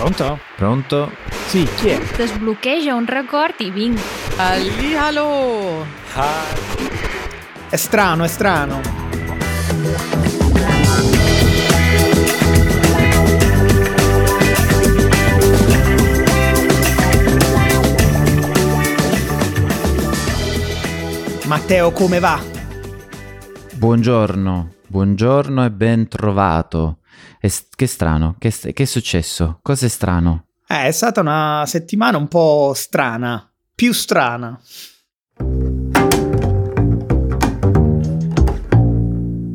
Pronto? 0.00 0.38
Pronto? 0.56 1.12
Sì, 1.48 1.68
chi 1.76 1.88
è? 1.90 2.00
Desbloqueja 2.16 2.94
un 2.94 3.04
record 3.04 3.56
i 3.58 3.70
vinc. 3.70 4.00
Hallihallo! 4.38 5.84
È 7.68 7.76
strano, 7.76 8.24
è 8.24 8.26
strano. 8.26 8.80
Matteo, 21.44 21.92
come 21.92 22.20
va? 22.20 22.40
Buongiorno, 23.74 24.70
buongiorno 24.86 25.62
e 25.62 25.70
ben 25.70 26.08
trovato. 26.08 26.99
Che 27.40 27.86
strano, 27.86 28.36
che, 28.38 28.50
che 28.50 28.82
è 28.82 28.86
successo? 28.86 29.58
Cosa 29.62 29.86
è 29.86 29.88
strano? 29.88 30.46
Eh, 30.66 30.86
è 30.86 30.90
stata 30.92 31.20
una 31.20 31.64
settimana 31.66 32.16
un 32.16 32.28
po' 32.28 32.72
strana, 32.74 33.50
più 33.74 33.92
strana. 33.92 34.60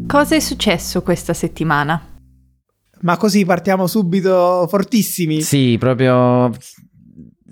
Cosa 0.07 0.35
è 0.35 0.39
successo 0.39 1.01
questa 1.01 1.33
settimana? 1.33 2.01
Ma 3.01 3.17
così 3.17 3.45
partiamo 3.45 3.87
subito 3.87 4.65
fortissimi. 4.67 5.41
Sì, 5.41 5.77
proprio... 5.77 6.51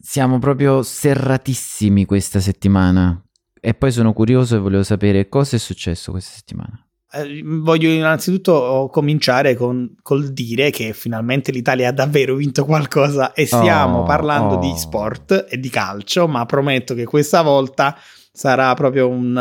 Siamo 0.01 0.39
proprio 0.39 0.81
serratissimi 0.83 2.05
questa 2.05 2.39
settimana. 2.39 3.21
E 3.59 3.73
poi 3.73 3.91
sono 3.91 4.11
curioso 4.11 4.55
e 4.55 4.59
volevo 4.59 4.83
sapere 4.83 5.29
cosa 5.29 5.55
è 5.55 5.59
successo 5.59 6.11
questa 6.11 6.33
settimana. 6.35 6.85
Eh, 7.15 7.43
voglio 7.45 7.89
innanzitutto 7.89 8.89
cominciare 8.91 9.55
con, 9.55 9.95
col 10.01 10.33
dire 10.33 10.71
che 10.71 10.93
finalmente 10.93 11.51
l'Italia 11.51 11.89
ha 11.89 11.91
davvero 11.91 12.35
vinto 12.35 12.65
qualcosa 12.65 13.33
e 13.33 13.45
stiamo 13.45 13.99
Oh, 13.99 14.03
parlando 14.03 14.55
oh. 14.55 14.59
di 14.59 14.73
sport 14.75 15.45
e 15.49 15.59
di 15.59 15.69
calcio, 15.69 16.27
ma 16.27 16.45
prometto 16.45 16.93
che 16.95 17.05
questa 17.05 17.41
volta 17.41 17.95
sarà 18.31 18.73
proprio 18.73 19.07
un, 19.07 19.35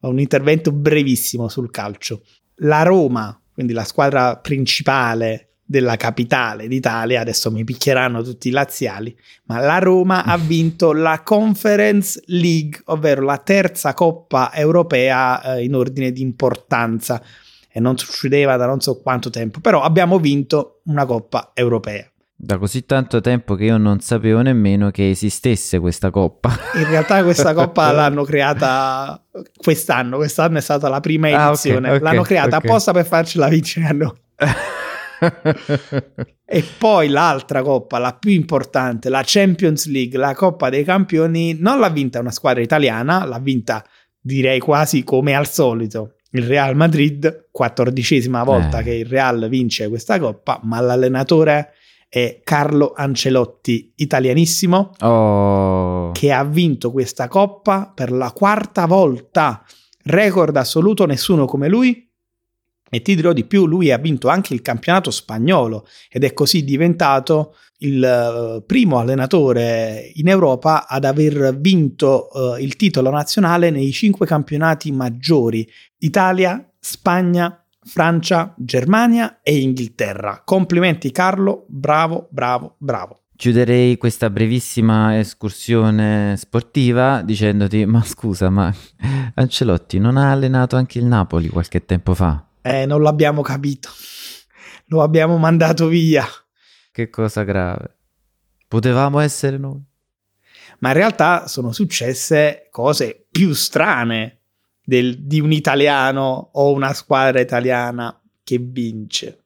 uh, 0.00 0.08
un 0.08 0.20
intervento 0.20 0.70
brevissimo 0.70 1.48
sul 1.48 1.70
calcio. 1.70 2.22
La 2.58 2.82
Roma, 2.82 3.36
quindi 3.52 3.72
la 3.72 3.84
squadra 3.84 4.36
principale 4.38 5.53
della 5.64 5.96
capitale 5.96 6.68
d'Italia, 6.68 7.20
adesso 7.20 7.50
mi 7.50 7.64
picchieranno 7.64 8.22
tutti 8.22 8.48
i 8.48 8.50
laziali, 8.50 9.16
ma 9.44 9.60
la 9.60 9.78
Roma 9.78 10.24
ha 10.24 10.36
vinto 10.38 10.92
la 10.92 11.22
Conference 11.22 12.22
League, 12.26 12.82
ovvero 12.86 13.22
la 13.22 13.38
terza 13.38 13.94
coppa 13.94 14.52
europea 14.52 15.56
eh, 15.56 15.64
in 15.64 15.74
ordine 15.74 16.12
di 16.12 16.20
importanza 16.20 17.22
e 17.76 17.80
non 17.80 17.98
succedeva 17.98 18.56
da 18.56 18.66
non 18.66 18.80
so 18.80 19.00
quanto 19.00 19.30
tempo, 19.30 19.60
però 19.60 19.82
abbiamo 19.82 20.18
vinto 20.18 20.80
una 20.84 21.06
coppa 21.06 21.50
europea. 21.54 22.08
Da 22.36 22.58
così 22.58 22.84
tanto 22.84 23.20
tempo 23.20 23.54
che 23.54 23.64
io 23.64 23.78
non 23.78 24.00
sapevo 24.00 24.42
nemmeno 24.42 24.90
che 24.90 25.08
esistesse 25.08 25.78
questa 25.78 26.10
coppa. 26.10 26.50
In 26.74 26.86
realtà 26.88 27.22
questa 27.22 27.54
coppa 27.54 27.90
l'hanno 27.92 28.22
creata 28.24 29.20
quest'anno, 29.56 30.16
quest'anno 30.16 30.58
è 30.58 30.60
stata 30.60 30.88
la 30.88 31.00
prima 31.00 31.28
Ah, 31.28 31.46
ok, 31.46 31.48
edizione, 31.48 31.90
ok, 31.92 32.02
l'hanno 32.02 32.22
creata 32.22 32.56
ok. 32.58 32.64
apposta 32.64 32.92
per 32.92 33.06
farcela 33.06 33.48
vincere 33.48 33.86
a 33.86 33.92
noi. 33.92 34.12
E 36.46 36.62
poi 36.78 37.08
l'altra 37.08 37.62
coppa, 37.62 37.98
la 37.98 38.14
più 38.14 38.30
importante, 38.30 39.08
la 39.08 39.22
Champions 39.24 39.86
League, 39.86 40.18
la 40.18 40.34
Coppa 40.34 40.68
dei 40.68 40.84
Campioni, 40.84 41.56
non 41.58 41.78
l'ha 41.80 41.88
vinta 41.88 42.20
una 42.20 42.30
squadra 42.30 42.62
italiana, 42.62 43.24
l'ha 43.24 43.38
vinta 43.38 43.84
direi 44.20 44.60
quasi 44.60 45.04
come 45.04 45.34
al 45.34 45.48
solito 45.48 46.14
il 46.34 46.46
Real 46.46 46.74
Madrid, 46.76 47.48
quattordicesima 47.50 48.42
volta 48.42 48.80
Eh. 48.80 48.82
che 48.82 48.94
il 48.94 49.06
Real 49.06 49.48
vince 49.48 49.88
questa 49.88 50.18
coppa, 50.18 50.60
ma 50.64 50.80
l'allenatore 50.80 51.72
è 52.08 52.40
Carlo 52.44 52.92
Ancelotti, 52.94 53.92
italianissimo, 53.96 54.90
oh. 55.00 56.12
che 56.12 56.32
ha 56.32 56.44
vinto 56.44 56.90
questa 56.92 57.28
coppa 57.28 57.90
per 57.92 58.12
la 58.12 58.30
quarta 58.32 58.86
volta. 58.86 59.64
Record 60.04 60.56
assoluto, 60.56 61.06
nessuno 61.06 61.46
come 61.46 61.68
lui. 61.68 62.08
E 62.94 63.02
ti 63.02 63.16
dirò 63.16 63.32
di 63.32 63.42
più, 63.42 63.66
lui 63.66 63.90
ha 63.90 63.98
vinto 63.98 64.28
anche 64.28 64.54
il 64.54 64.62
campionato 64.62 65.10
spagnolo 65.10 65.84
ed 66.08 66.22
è 66.22 66.32
così 66.32 66.62
diventato 66.62 67.56
il 67.78 68.00
eh, 68.04 68.62
primo 68.64 69.00
allenatore 69.00 70.12
in 70.14 70.28
Europa 70.28 70.86
ad 70.86 71.04
aver 71.04 71.58
vinto 71.58 72.54
eh, 72.54 72.62
il 72.62 72.76
titolo 72.76 73.10
nazionale 73.10 73.70
nei 73.70 73.90
cinque 73.90 74.28
campionati 74.28 74.92
maggiori: 74.92 75.68
Italia, 75.98 76.64
Spagna, 76.78 77.66
Francia, 77.82 78.54
Germania 78.56 79.40
e 79.42 79.58
Inghilterra. 79.58 80.42
Complimenti 80.44 81.10
Carlo, 81.10 81.64
bravo, 81.66 82.28
bravo, 82.30 82.76
bravo. 82.78 83.22
Chiuderei 83.34 83.96
questa 83.96 84.30
brevissima 84.30 85.18
escursione 85.18 86.36
sportiva 86.36 87.22
dicendoti: 87.22 87.86
Ma 87.86 88.04
scusa, 88.04 88.50
ma 88.50 88.72
Ancelotti 89.34 89.98
non 89.98 90.16
ha 90.16 90.30
allenato 90.30 90.76
anche 90.76 91.00
il 91.00 91.06
Napoli 91.06 91.48
qualche 91.48 91.84
tempo 91.84 92.14
fa? 92.14 92.46
Eh, 92.66 92.86
non 92.86 93.02
l'abbiamo 93.02 93.42
capito. 93.42 93.90
Lo 94.86 95.02
abbiamo 95.02 95.36
mandato 95.36 95.86
via. 95.86 96.26
Che 96.90 97.10
cosa 97.10 97.42
grave. 97.42 97.96
Potevamo 98.66 99.18
essere 99.18 99.58
noi. 99.58 99.82
Ma 100.78 100.88
in 100.88 100.94
realtà 100.94 101.46
sono 101.46 101.72
successe 101.72 102.68
cose 102.70 103.26
più 103.30 103.52
strane 103.52 104.40
del- 104.82 105.18
di 105.26 105.40
un 105.40 105.52
italiano 105.52 106.50
o 106.54 106.72
una 106.72 106.94
squadra 106.94 107.38
italiana 107.40 108.18
che 108.42 108.56
vince. 108.58 109.44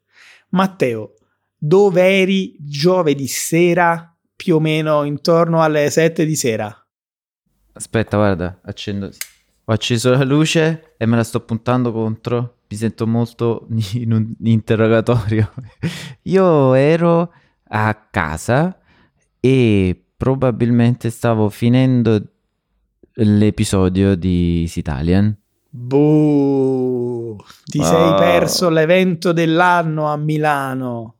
Matteo, 0.51 1.15
dove 1.57 2.03
eri 2.21 2.55
giovedì 2.61 3.27
sera 3.27 4.17
più 4.37 4.57
o 4.57 4.61
meno 4.61 5.03
intorno 5.03 5.61
alle 5.61 5.91
7 5.91 6.25
di 6.25 6.37
sera? 6.37 6.87
Aspetta, 7.73 8.17
guarda, 8.17 8.61
accendo. 8.65 9.11
Ho 9.71 9.73
acceso 9.73 10.11
la 10.13 10.25
luce 10.25 10.95
e 10.97 11.05
me 11.05 11.17
la 11.17 11.25
sto 11.25 11.41
puntando 11.45 11.93
contro. 11.93 12.61
Mi 12.69 12.77
sento 12.79 13.07
molto 13.07 13.67
in 13.95 14.13
un 14.13 14.35
interrogatorio. 14.45 15.53
Io 16.23 16.73
ero 16.73 17.33
a 17.69 17.95
casa 18.11 18.79
e 19.41 20.05
probabilmente 20.17 21.11
stavo 21.11 21.51
finendo 21.51 22.19
l'episodio 23.13 24.15
di 24.17 24.61
Easy 24.63 24.79
Italian. 24.81 25.37
Buh, 25.71 27.37
ti 27.67 27.83
sei 27.83 28.09
Ah. 28.13 28.15
perso 28.15 28.71
l'evento 28.71 29.33
dell'anno 29.33 30.07
a 30.11 30.17
Milano. 30.17 31.17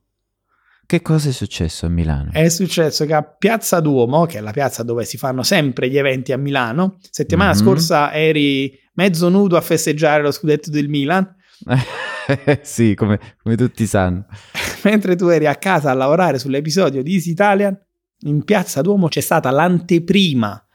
Che 0.89 1.03
cosa 1.03 1.29
è 1.29 1.33
successo 1.33 1.85
a 1.85 1.91
Milano? 1.91 2.31
È 2.33 2.49
successo 2.49 3.05
che 3.05 3.13
a 3.13 3.23
Piazza 3.23 3.79
Duomo, 3.81 4.25
che 4.25 4.39
è 4.39 4.41
la 4.41 4.53
piazza 4.53 4.83
dove 4.83 5.05
si 5.05 5.19
fanno 5.19 5.43
sempre 5.43 5.91
gli 5.91 5.99
eventi 5.99 6.33
a 6.33 6.39
Milano, 6.39 6.97
settimana 7.11 7.51
Mhm. 7.51 7.59
scorsa 7.59 8.11
eri 8.15 8.73
mezzo 8.95 9.29
nudo 9.29 9.59
a 9.59 9.61
festeggiare 9.61 10.23
lo 10.23 10.31
scudetto 10.31 10.71
del 10.71 10.89
Milan, 10.89 11.31
sì, 12.63 12.95
come, 12.95 13.21
come 13.43 13.55
tutti 13.55 13.85
sanno. 13.87 14.25
mentre 14.85 15.15
tu 15.15 15.27
eri 15.29 15.47
a 15.47 15.57
casa 15.57 15.91
a 15.91 15.95
lavorare 15.95 16.39
sull'episodio 16.39 17.03
di 17.03 17.13
Easy 17.13 17.33
Italian, 17.33 17.79
in 18.21 18.43
Piazza 18.45 18.81
Duomo 18.81 19.09
c'è 19.09 19.21
stata 19.21 19.51
l'anteprima 19.51 20.67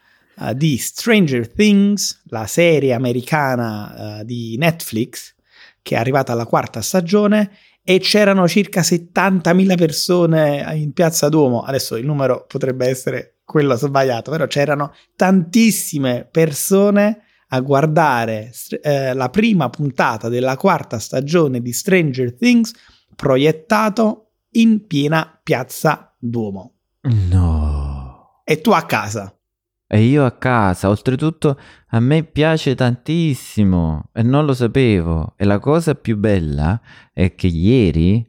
eh, 0.42 0.54
di 0.54 0.76
Stranger 0.76 1.50
Things, 1.52 2.22
la 2.26 2.46
serie 2.46 2.92
americana 2.92 4.20
eh, 4.20 4.24
di 4.24 4.56
Netflix, 4.58 5.34
che 5.82 5.96
è 5.96 5.98
arrivata 5.98 6.30
alla 6.30 6.46
quarta 6.46 6.80
stagione 6.82 7.50
e 7.84 7.98
c'erano 7.98 8.48
circa 8.48 8.80
70.000 8.80 9.76
persone 9.76 10.64
in 10.74 10.92
Piazza 10.94 11.28
Duomo. 11.28 11.62
Adesso 11.62 11.96
il 11.96 12.06
numero 12.06 12.46
potrebbe 12.48 12.88
essere 12.88 13.40
quello 13.44 13.76
sbagliato, 13.76 14.30
però 14.30 14.46
c'erano 14.46 14.92
tantissime 15.14 16.26
persone 16.30 17.20
a 17.48 17.60
guardare 17.60 18.50
eh, 18.82 19.12
la 19.12 19.28
prima 19.28 19.68
puntata 19.68 20.30
della 20.30 20.56
quarta 20.56 20.98
stagione 20.98 21.60
di 21.60 21.72
Stranger 21.72 22.34
Things 22.34 22.72
proiettato 23.14 24.30
in 24.52 24.86
piena 24.86 25.38
Piazza 25.42 26.14
Duomo. 26.18 26.72
No. 27.02 28.40
E 28.44 28.60
tu 28.62 28.70
a 28.70 28.82
casa. 28.84 29.36
E 29.86 30.02
io 30.02 30.24
a 30.24 30.32
casa, 30.32 30.88
oltretutto 30.88 31.58
a 31.88 32.00
me 32.00 32.24
piace 32.24 32.74
tantissimo 32.74 34.10
e 34.12 34.22
non 34.22 34.44
lo 34.44 34.54
sapevo. 34.54 35.34
E 35.36 35.44
la 35.44 35.58
cosa 35.58 35.94
più 35.94 36.16
bella 36.16 36.80
è 37.12 37.34
che 37.34 37.46
ieri, 37.46 38.28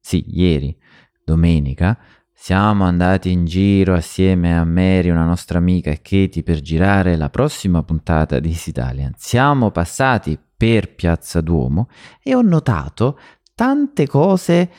sì, 0.00 0.24
ieri, 0.28 0.76
domenica, 1.24 1.98
siamo 2.32 2.84
andati 2.84 3.30
in 3.30 3.44
giro 3.44 3.94
assieme 3.94 4.56
a 4.56 4.64
Mary, 4.64 5.10
una 5.10 5.24
nostra 5.24 5.58
amica, 5.58 5.90
e 5.90 6.00
Katie 6.00 6.42
per 6.42 6.60
girare 6.60 7.16
la 7.16 7.30
prossima 7.30 7.82
puntata 7.82 8.38
di 8.38 8.50
Easy 8.50 8.70
Italian. 8.70 9.12
Siamo 9.16 9.70
passati 9.70 10.38
per 10.56 10.94
Piazza 10.94 11.40
Duomo 11.40 11.88
e 12.22 12.34
ho 12.34 12.42
notato 12.42 13.18
tante 13.54 14.06
cose 14.06 14.70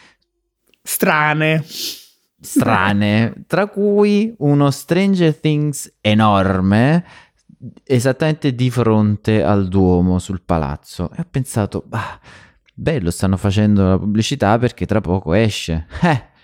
Strane. 0.82 1.64
Strane, 2.48 3.34
tra 3.48 3.68
cui 3.68 4.34
uno 4.40 4.72
Stranger 4.72 5.36
Things 5.36 5.98
enorme, 6.02 7.04
esattamente 7.84 8.54
di 8.54 8.70
fronte 8.70 9.44
al 9.44 9.68
Duomo 9.68 10.20
sul 10.20 10.42
palazzo. 10.42 11.12
E 11.16 11.22
ho 11.22 11.26
pensato, 11.30 11.84
bah, 11.86 12.20
bello, 12.74 13.12
stanno 13.12 13.38
facendo 13.38 13.90
la 13.90 14.00
pubblicità 14.00 14.58
perché 14.58 14.86
tra 14.86 15.02
poco 15.02 15.34
esce. 15.34 15.86
Eh. 16.02 16.36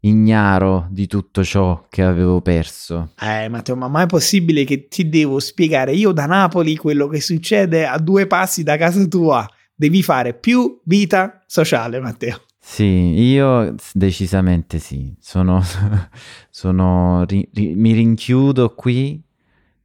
ignaro 0.00 0.86
di 0.90 1.08
tutto 1.08 1.42
ciò 1.42 1.86
che 1.88 2.02
avevo 2.02 2.40
perso. 2.40 3.14
Eh, 3.20 3.48
Matteo, 3.48 3.74
ma 3.74 3.88
mai 3.88 4.04
è 4.04 4.06
possibile 4.06 4.62
che 4.64 4.86
ti 4.86 5.08
devo 5.08 5.40
spiegare 5.40 5.92
io 5.92 6.12
da 6.12 6.26
Napoli 6.26 6.76
quello 6.76 7.08
che 7.08 7.20
succede 7.20 7.84
a 7.84 7.98
due 7.98 8.26
passi 8.28 8.62
da 8.62 8.76
casa 8.76 9.04
tua? 9.06 9.48
Devi 9.74 10.02
fare 10.02 10.34
più 10.34 10.80
vita 10.84 11.42
sociale, 11.46 12.00
Matteo. 12.00 12.42
Sì, 12.70 12.84
io 12.84 13.74
decisamente 13.94 14.78
sì. 14.78 15.16
Sono, 15.18 15.62
sono 16.50 17.24
ri, 17.24 17.48
ri, 17.54 17.74
mi 17.74 17.92
rinchiudo 17.92 18.74
qui 18.74 19.20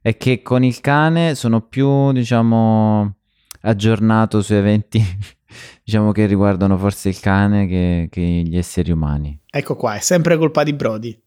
e 0.02 0.16
che 0.18 0.42
con 0.42 0.62
il 0.62 0.78
cane 0.80 1.34
sono 1.34 1.62
più, 1.62 2.12
diciamo, 2.12 3.16
aggiornato 3.62 4.42
su 4.42 4.52
eventi 4.52 5.02
diciamo 5.82 6.12
che 6.12 6.26
riguardano 6.26 6.76
forse 6.76 7.08
il 7.08 7.18
cane 7.18 7.66
che, 7.66 8.08
che 8.10 8.20
gli 8.20 8.56
esseri 8.56 8.92
umani. 8.92 9.40
Ecco 9.50 9.76
qua, 9.76 9.94
è 9.94 10.00
sempre 10.00 10.36
colpa 10.36 10.62
di 10.62 10.74
Brody. 10.74 11.23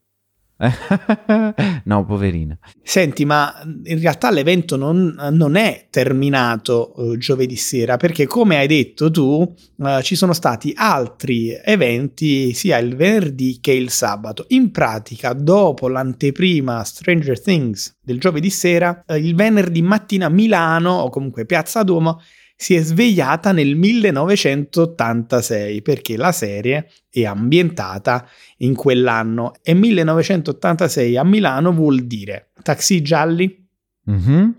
no, 1.86 2.06
poverina. 2.06 2.58
Senti, 2.82 3.26
ma 3.26 3.62
in 3.84 4.00
realtà 4.00 4.32
l'evento 4.32 4.76
non, 4.76 5.16
non 5.32 5.56
è 5.56 5.88
terminato 5.90 6.94
uh, 6.96 7.18
giovedì 7.18 7.56
sera 7.56 7.98
perché, 7.98 8.26
come 8.26 8.58
hai 8.58 8.68
detto 8.68 9.12
tu, 9.12 9.54
uh, 9.78 10.02
ci 10.02 10.16
sono 10.16 10.34
stati 10.34 10.74
altri 10.76 11.52
eventi 11.64 12.54
sia 12.54 12.78
il 12.78 12.96
venerdì 12.96 13.60
che 13.62 13.72
il 13.72 13.90
sabato. 13.90 14.46
In 14.50 14.72
pratica, 14.72 15.34
dopo 15.34 15.88
l'anteprima 15.88 16.84
Stranger 16.84 17.40
Things 17.40 17.98
del 18.02 18.20
giovedì 18.20 18.50
sera, 18.50 19.04
uh, 19.06 19.14
il 19.14 19.36
venerdì 19.36 19.82
mattina 19.82 20.28
Milano, 20.30 20.92
o 20.92 21.10
comunque 21.10 21.46
Piazza 21.46 21.84
Duomo, 21.84 22.20
si 22.60 22.74
è 22.74 22.82
svegliata 22.82 23.52
nel 23.52 23.76
1986 23.76 25.84
perché 25.84 26.18
la 26.18 26.32
serie 26.32 26.90
è 27.08 27.24
ambientata 27.24 28.28
in 28.58 28.74
quell'anno 28.74 29.54
e 29.62 29.76
1986 29.76 31.18
a 31.18 31.24
Milano 31.24 31.72
vuol 31.72 32.08
dire 32.08 32.50
taxi 32.64 33.04
gialli, 33.04 33.64
mm-hmm. 34.10 34.50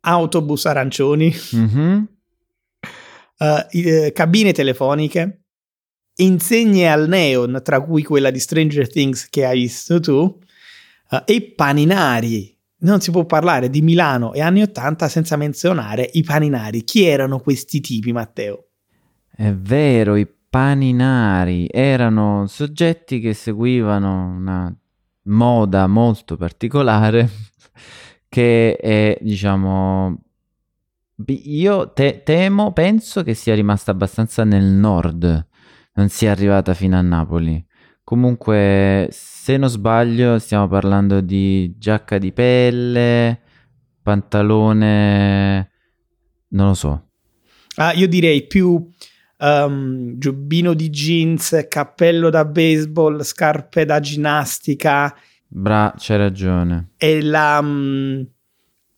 autobus 0.00 0.66
arancioni, 0.66 1.32
mm-hmm. 1.54 2.02
uh, 3.38 4.12
cabine 4.12 4.52
telefoniche, 4.52 5.44
insegne 6.16 6.90
al 6.90 7.08
neon, 7.08 7.60
tra 7.62 7.80
cui 7.80 8.02
quella 8.02 8.32
di 8.32 8.40
Stranger 8.40 8.90
Things 8.90 9.28
che 9.30 9.46
hai 9.46 9.60
visto 9.60 10.00
tu, 10.00 10.18
uh, 10.18 10.40
e 11.24 11.52
paninari 11.54 12.53
non 12.84 13.00
si 13.00 13.10
può 13.10 13.24
parlare 13.24 13.68
di 13.68 13.82
Milano 13.82 14.32
e 14.32 14.40
anni 14.40 14.62
80 14.62 15.08
senza 15.08 15.36
menzionare 15.36 16.08
i 16.12 16.22
paninari. 16.22 16.84
Chi 16.84 17.04
erano 17.04 17.40
questi 17.40 17.80
tipi, 17.80 18.12
Matteo? 18.12 18.68
È 19.34 19.52
vero, 19.52 20.16
i 20.16 20.26
paninari 20.26 21.66
erano 21.70 22.46
soggetti 22.46 23.20
che 23.20 23.34
seguivano 23.34 24.26
una 24.36 24.74
moda 25.22 25.86
molto 25.86 26.36
particolare 26.36 27.28
che 28.28 28.76
è, 28.76 29.18
diciamo, 29.20 30.18
io 31.26 31.92
te- 31.92 32.22
temo, 32.22 32.72
penso 32.72 33.22
che 33.22 33.34
sia 33.34 33.54
rimasta 33.54 33.90
abbastanza 33.90 34.44
nel 34.44 34.64
nord, 34.64 35.46
non 35.94 36.08
sia 36.08 36.30
arrivata 36.30 36.74
fino 36.74 36.96
a 36.96 37.02
Napoli. 37.02 37.64
Comunque, 38.02 39.08
se 39.44 39.58
non 39.58 39.68
sbaglio, 39.68 40.38
stiamo 40.38 40.66
parlando 40.68 41.20
di 41.20 41.74
giacca 41.76 42.16
di 42.16 42.32
pelle, 42.32 43.40
pantalone, 44.02 45.70
non 46.48 46.68
lo 46.68 46.72
so. 46.72 47.08
Ah, 47.74 47.92
io 47.92 48.08
direi 48.08 48.46
più 48.46 48.88
um, 49.40 50.16
giubbino 50.16 50.72
di 50.72 50.88
jeans, 50.88 51.66
cappello 51.68 52.30
da 52.30 52.46
baseball, 52.46 53.20
scarpe 53.20 53.84
da 53.84 54.00
ginnastica. 54.00 55.14
Bra, 55.46 55.92
c'hai 55.94 56.16
ragione. 56.16 56.92
E 56.96 57.20
la... 57.20 57.58
Um, 57.60 58.26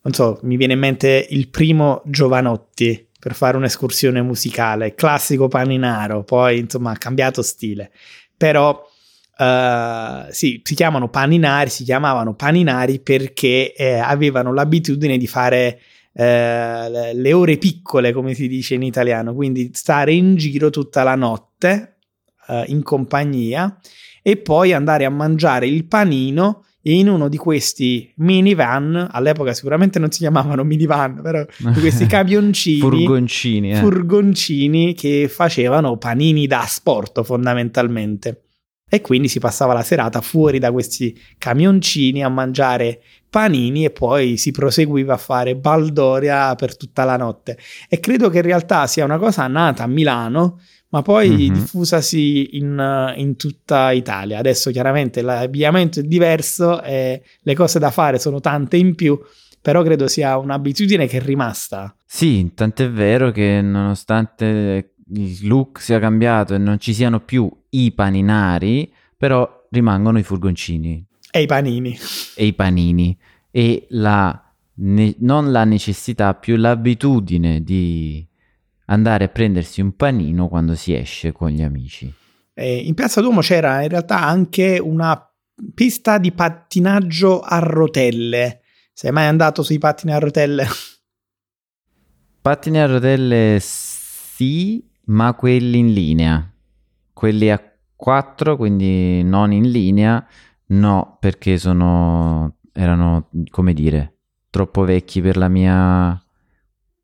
non 0.01 0.13
so, 0.13 0.39
mi 0.43 0.55
viene 0.55 0.73
in 0.75 0.79
mente 0.79 1.27
il 1.29 1.49
primo 1.49 2.01
Giovanotti 2.05 3.09
per 3.19 3.35
fare 3.35 3.57
un'escursione 3.57 4.21
musicale, 4.21 4.95
classico 4.95 5.49
paninaro, 5.49 6.23
poi 6.23 6.59
insomma 6.59 6.91
ha 6.91 6.97
cambiato 6.97 7.41
stile. 7.41 7.91
Però 8.37 8.95
Uh, 9.37 10.31
sì, 10.31 10.61
si 10.63 10.73
chiamano 10.73 11.09
paninari, 11.09 11.69
si 11.69 11.83
chiamavano 11.83 12.33
paninari 12.33 12.99
perché 12.99 13.73
eh, 13.73 13.99
avevano 13.99 14.51
l'abitudine 14.51 15.17
di 15.17 15.27
fare 15.27 15.79
eh, 16.19 17.13
le 17.13 17.33
ore 17.33 17.57
piccole, 17.57 18.11
come 18.11 18.33
si 18.33 18.47
dice 18.47 18.73
in 18.73 18.81
italiano, 18.81 19.35
quindi 19.35 19.69
stare 19.73 20.13
in 20.13 20.35
giro 20.35 20.71
tutta 20.71 21.03
la 21.03 21.13
notte 21.13 21.97
uh, 22.47 22.63
in 22.65 22.81
compagnia 22.81 23.79
e 24.23 24.37
poi 24.37 24.73
andare 24.73 25.05
a 25.05 25.11
mangiare 25.11 25.67
il 25.67 25.85
panino 25.85 26.65
in 26.81 27.07
uno 27.07 27.27
di 27.27 27.37
questi 27.37 28.11
minivan, 28.17 29.09
all'epoca 29.11 29.53
sicuramente 29.53 29.99
non 29.99 30.09
si 30.09 30.19
chiamavano 30.19 30.63
minivan, 30.63 31.21
però 31.21 31.45
di 31.57 31.79
questi 31.79 32.07
camioncini, 32.09 32.79
furgoncini, 32.79 33.71
eh. 33.73 33.75
furgoncini 33.75 34.93
che 34.95 35.27
facevano 35.29 35.97
panini 35.97 36.47
da 36.47 36.63
sport 36.65 37.21
fondamentalmente. 37.23 38.46
E 38.89 39.01
quindi 39.01 39.27
si 39.27 39.39
passava 39.39 39.73
la 39.73 39.83
serata 39.83 40.21
fuori 40.21 40.59
da 40.59 40.71
questi 40.71 41.19
camioncini 41.37 42.23
a 42.23 42.29
mangiare 42.29 43.01
panini 43.29 43.83
e 43.83 43.91
poi 43.91 44.37
si 44.37 44.51
proseguiva 44.51 45.15
a 45.15 45.17
fare 45.17 45.57
baldoria 45.57 46.55
per 46.55 46.77
tutta 46.77 47.03
la 47.03 47.17
notte. 47.17 47.57
E 47.89 47.99
credo 47.99 48.29
che 48.29 48.37
in 48.37 48.43
realtà 48.43 48.87
sia 48.87 49.03
una 49.03 49.17
cosa 49.17 49.45
nata 49.47 49.83
a 49.83 49.87
Milano, 49.87 50.59
ma 50.89 51.01
poi 51.01 51.29
mm-hmm. 51.29 51.53
diffusasi 51.53 52.57
in, 52.57 53.13
in, 53.17 53.35
tutta 53.35 53.91
Italia. 53.91 54.39
Adesso 54.39 54.71
chiaramente 54.71 55.21
l'abbigliamento 55.21 55.99
è 55.99 56.03
diverso 56.03 56.81
e 56.81 57.21
le 57.41 57.55
cose 57.55 57.79
da 57.79 57.91
fare 57.91 58.19
sono 58.19 58.39
tante 58.39 58.77
in 58.77 58.95
più, 58.95 59.19
però 59.61 59.83
credo 59.83 60.07
sia 60.07 60.37
un'abitudine 60.37 61.07
che 61.07 61.17
è 61.17 61.21
rimasta. 61.21 61.93
Sì, 62.05 62.53
tant'è 62.53 62.89
vero 62.89 63.31
che 63.31 63.59
nonostante 63.61 64.93
il 65.13 65.47
look 65.47 65.81
sia 65.81 65.99
cambiato 65.99 66.53
e 66.55 66.57
non 66.57 66.79
ci 66.79 66.93
siano 66.93 67.19
più 67.19 67.49
i 67.69 67.91
paninari, 67.91 68.91
però 69.15 69.65
rimangono 69.69 70.19
i 70.19 70.23
furgoncini. 70.23 71.05
E 71.31 71.41
i 71.41 71.45
panini. 71.45 71.97
E 72.35 72.45
i 72.45 72.53
panini. 72.53 73.17
E 73.51 73.87
la, 73.89 74.53
ne, 74.75 75.15
non 75.19 75.51
la 75.51 75.63
necessità, 75.63 76.33
più 76.33 76.55
l'abitudine 76.55 77.63
di 77.63 78.25
andare 78.85 79.25
a 79.25 79.29
prendersi 79.29 79.81
un 79.81 79.95
panino 79.95 80.47
quando 80.47 80.75
si 80.75 80.93
esce 80.93 81.31
con 81.31 81.49
gli 81.49 81.61
amici. 81.61 82.11
E 82.53 82.77
in 82.77 82.93
Piazza 82.93 83.21
Duomo 83.21 83.41
c'era 83.41 83.83
in 83.83 83.89
realtà 83.89 84.21
anche 84.21 84.79
una 84.79 85.21
pista 85.73 86.17
di 86.17 86.31
pattinaggio 86.31 87.41
a 87.41 87.59
rotelle. 87.59 88.61
Sei 88.93 89.11
mai 89.11 89.25
andato 89.25 89.61
sui 89.61 89.77
pattini 89.77 90.13
a 90.13 90.19
rotelle? 90.19 90.65
Pattini 92.41 92.79
a 92.79 92.85
rotelle 92.85 93.59
sì, 93.61 94.86
ma 95.07 95.33
quelli 95.33 95.79
in 95.79 95.93
linea. 95.93 96.51
Quelli 97.13 97.49
a 97.49 97.61
4, 97.95 98.57
quindi 98.57 99.23
non 99.23 99.51
in 99.51 99.69
linea, 99.69 100.25
no, 100.67 101.17
perché 101.19 101.57
sono 101.57 102.57
erano, 102.71 103.29
come 103.49 103.73
dire, 103.73 104.17
troppo 104.49 104.83
vecchi 104.83 105.19
per 105.21 105.35
la 105.35 105.47
mia 105.47 106.21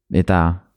età. 0.10 0.72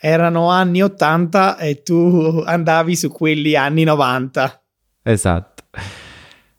Erano 0.00 0.48
anni 0.48 0.80
80 0.80 1.58
e 1.58 1.82
tu 1.82 2.42
andavi 2.46 2.94
su 2.94 3.10
quelli 3.10 3.56
anni 3.56 3.82
90. 3.82 4.62
Esatto. 5.02 5.64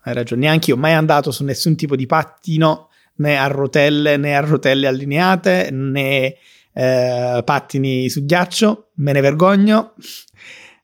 Hai 0.02 0.14
ragione, 0.14 0.42
neanche 0.42 0.72
io 0.72 0.78
mai 0.78 0.94
andato 0.94 1.32
su 1.32 1.46
nessun 1.46 1.78
tipo 1.78 1.96
di 1.96 2.06
pattino, 2.06 2.90
né 3.16 3.38
a 3.38 3.48
rotelle 3.48 4.18
né 4.18 4.36
a 4.36 4.42
rotelle 4.42 4.88
allineate, 4.88 5.70
né 5.72 6.36
eh, 6.80 7.42
pattini 7.44 8.10
su 8.10 8.24
ghiaccio, 8.24 8.92
me 8.96 9.12
ne 9.12 9.20
vergogno. 9.20 9.96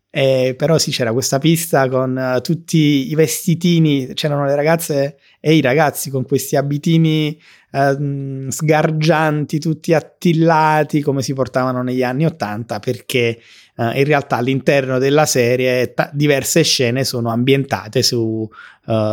Eh, 0.09 0.55
però 0.57 0.77
sì, 0.77 0.91
c'era 0.91 1.11
questa 1.11 1.39
pista 1.39 1.89
con 1.89 2.15
uh, 2.15 2.39
tutti 2.39 3.09
i 3.09 3.15
vestitini, 3.15 4.13
c'erano 4.13 4.45
le 4.45 4.55
ragazze 4.55 5.17
e 5.41 5.55
i 5.55 5.61
ragazzi 5.61 6.09
con 6.09 6.25
questi 6.25 6.55
abitini 6.55 7.37
uh, 7.71 8.49
sgargianti, 8.49 9.59
tutti 9.59 9.93
attillati 9.93 11.01
come 11.01 11.21
si 11.21 11.33
portavano 11.33 11.81
negli 11.81 12.01
anni 12.01 12.25
Ottanta, 12.25 12.79
perché 12.79 13.41
uh, 13.75 13.91
in 13.93 14.05
realtà 14.05 14.37
all'interno 14.37 14.99
della 14.99 15.25
serie 15.25 15.93
ta- 15.93 16.09
diverse 16.13 16.61
scene 16.63 17.03
sono 17.03 17.29
ambientate 17.29 18.01
su, 18.01 18.49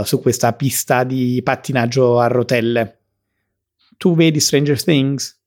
su 0.05 0.21
questa 0.21 0.53
pista 0.53 1.03
di 1.03 1.41
pattinaggio 1.43 2.21
a 2.21 2.29
rotelle. 2.29 2.99
Tu 3.97 4.15
vedi 4.15 4.39
Stranger 4.39 4.81
Things? 4.83 5.42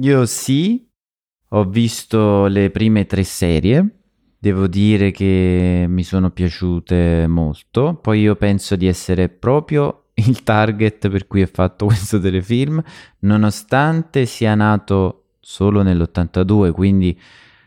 Io 0.00 0.26
sì, 0.26 0.88
ho 1.48 1.64
visto 1.64 2.46
le 2.46 2.70
prime 2.70 3.06
tre 3.06 3.24
serie, 3.24 4.02
devo 4.38 4.68
dire 4.68 5.10
che 5.10 5.86
mi 5.88 6.04
sono 6.04 6.30
piaciute 6.30 7.26
molto, 7.26 7.98
poi 8.00 8.20
io 8.20 8.36
penso 8.36 8.76
di 8.76 8.86
essere 8.86 9.28
proprio 9.28 10.10
il 10.14 10.44
target 10.44 11.08
per 11.08 11.26
cui 11.26 11.40
è 11.40 11.50
fatto 11.50 11.86
questo 11.86 12.20
telefilm, 12.20 12.80
nonostante 13.20 14.24
sia 14.26 14.54
nato 14.54 15.30
solo 15.40 15.82
nell'82, 15.82 16.70
quindi 16.70 17.18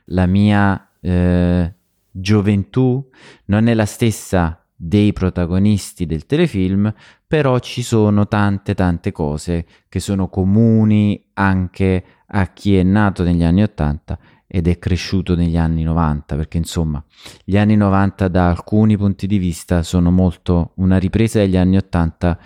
la 0.06 0.26
mia 0.26 0.90
eh, 1.02 1.74
gioventù 2.10 3.10
non 3.48 3.68
è 3.68 3.74
la 3.74 3.86
stessa 3.86 4.66
dei 4.74 5.14
protagonisti 5.14 6.08
del 6.08 6.26
telefilm, 6.26 6.92
però 7.28 7.60
ci 7.60 7.84
sono 7.84 8.28
tante 8.28 8.74
tante 8.74 9.12
cose 9.12 9.66
che 9.88 10.00
sono 10.00 10.28
comuni 10.28 11.30
anche 11.34 12.04
a 12.34 12.48
chi 12.48 12.76
è 12.76 12.84
nato 12.84 13.24
negli 13.24 13.44
anni 13.44 13.64
80 13.64 14.20
ed 14.48 14.68
è 14.68 14.80
cresciuto 14.80 15.36
negli 15.36 15.58
anni 15.58 15.84
90, 15.84 16.36
perché 16.36 16.58
insomma 16.58 17.04
gli 17.44 17.58
anni 17.58 17.76
90 17.78 18.28
da 18.28 18.50
alcuni 18.50 18.98
punti 18.98 19.26
di 19.26 19.38
vista 19.38 19.82
sono 19.82 20.12
molto 20.12 20.74
una 20.76 20.98
ripresa 20.98 21.40
degli 21.40 21.56
anni 21.56 21.78
80 21.78 22.40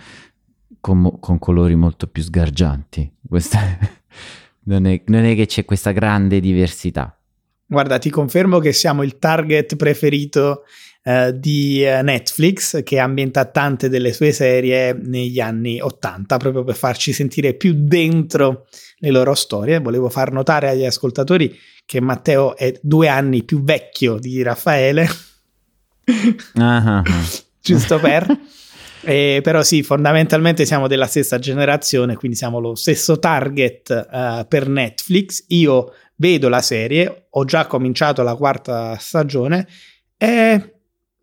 con, 0.80 1.18
con 1.18 1.38
colori 1.38 1.74
molto 1.74 2.06
più 2.06 2.22
sgargianti. 2.22 3.12
Questa, 3.28 3.58
non, 4.64 4.86
è, 4.86 5.02
non 5.06 5.24
è 5.24 5.34
che 5.34 5.46
c'è 5.46 5.64
questa 5.64 5.90
grande 5.90 6.38
diversità. 6.38 7.18
Guarda, 7.66 7.98
ti 7.98 8.10
confermo 8.10 8.60
che 8.60 8.72
siamo 8.72 9.02
il 9.02 9.18
target 9.18 9.74
preferito 9.74 10.62
eh, 11.08 11.38
di 11.38 11.84
eh, 11.84 12.02
Netflix 12.02 12.82
che 12.82 12.98
ambienta 12.98 13.44
tante 13.44 13.88
delle 13.88 14.12
sue 14.12 14.32
serie 14.32 14.92
negli 14.92 15.38
anni 15.38 15.80
80 15.80 16.36
proprio 16.36 16.64
per 16.64 16.74
farci 16.74 17.12
sentire 17.12 17.54
più 17.54 17.74
dentro 17.76 18.66
le 18.96 19.10
loro 19.10 19.34
storie. 19.34 19.78
Volevo 19.78 20.08
far 20.08 20.32
notare 20.32 20.68
agli 20.68 20.84
ascoltatori 20.84 21.56
che 21.84 22.00
Matteo 22.00 22.56
è 22.56 22.76
due 22.82 23.06
anni 23.06 23.44
più 23.44 23.62
vecchio 23.62 24.18
di 24.18 24.42
Raffaele. 24.42 25.08
Ah. 26.54 27.04
Giusto 27.62 28.00
per. 28.00 28.26
Eh, 29.08 29.38
però 29.40 29.62
sì, 29.62 29.84
fondamentalmente 29.84 30.64
siamo 30.64 30.88
della 30.88 31.06
stessa 31.06 31.38
generazione, 31.38 32.16
quindi 32.16 32.36
siamo 32.36 32.58
lo 32.58 32.74
stesso 32.74 33.20
target 33.20 34.08
uh, 34.10 34.44
per 34.48 34.68
Netflix. 34.68 35.44
Io 35.48 35.92
vedo 36.16 36.48
la 36.48 36.60
serie, 36.60 37.28
ho 37.30 37.44
già 37.44 37.66
cominciato 37.66 38.24
la 38.24 38.34
quarta 38.34 38.96
stagione, 38.98 39.68
è 40.16 40.60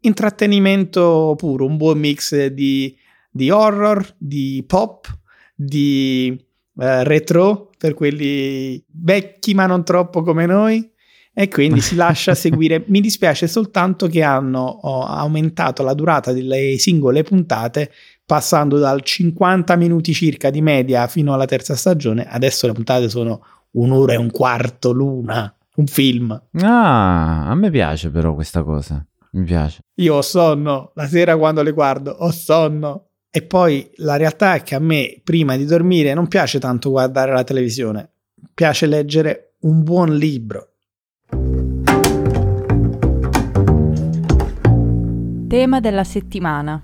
intrattenimento 0.04 1.36
puro, 1.38 1.66
un 1.66 1.78
buon 1.78 2.00
mix 2.00 2.46
di, 2.48 2.96
di 3.30 3.50
horror, 3.50 4.16
di 4.18 4.64
pop, 4.66 5.08
di 5.56 6.36
uh, 6.74 6.84
retro, 7.04 7.70
per 7.78 7.94
quelli 7.94 8.82
vecchi 8.88 9.54
ma 9.54 9.66
non 9.66 9.84
troppo 9.84 10.24
come 10.24 10.46
noi 10.46 10.90
e 11.34 11.50
quindi 11.50 11.82
si 11.82 11.96
lascia 11.96 12.34
seguire. 12.36 12.84
Mi 12.88 13.02
dispiace 13.02 13.48
soltanto 13.48 14.08
che 14.08 14.24
hanno 14.24 14.80
aumentato 14.80 15.84
la 15.84 15.94
durata 15.94 16.32
delle 16.32 16.78
singole 16.78 17.24
puntate 17.24 17.92
passando 18.26 18.78
dal 18.78 19.02
50 19.02 19.76
minuti 19.76 20.14
circa 20.14 20.50
di 20.50 20.62
media 20.62 21.08
fino 21.08 21.34
alla 21.34 21.46
terza 21.46 21.76
stagione. 21.76 22.26
Adesso 22.26 22.68
le 22.68 22.74
puntate 22.74 23.10
sono 23.10 23.44
un'ora 23.72 24.14
e 24.14 24.18
un 24.18 24.32
quarto 24.32 24.92
l'una, 24.92 25.54
un 25.76 25.88
film. 25.88 26.42
Ah, 26.62 27.50
a 27.50 27.56
me 27.56 27.70
piace 27.70 28.10
però 28.12 28.34
questa 28.34 28.64
cosa. 28.64 29.06
Mi 29.34 29.44
piace. 29.44 29.82
Io 29.96 30.16
ho 30.16 30.22
sonno 30.22 30.92
la 30.96 31.08
sera 31.08 31.38
quando 31.38 31.62
le 31.62 31.72
guardo, 31.72 32.12
ho 32.12 32.32
sonno. 32.32 33.10
E 33.30 33.42
poi 33.42 33.90
la 33.96 34.16
realtà 34.16 34.56
è 34.56 34.62
che 34.64 34.76
a 34.76 34.80
me 34.80 35.20
prima 35.24 35.58
di 35.58 35.66
dormire 35.66 36.14
non 36.14 36.28
piace 36.28 36.60
tanto 36.60 36.92
guardare 36.92 37.32
la 37.32 37.44
televisione, 37.44 38.12
piace 38.54 38.86
leggere 38.86 39.56
un 39.62 39.82
buon 39.82 40.16
libro 40.16 40.74
Tema 45.54 45.80
della 45.80 46.04
settimana. 46.04 46.82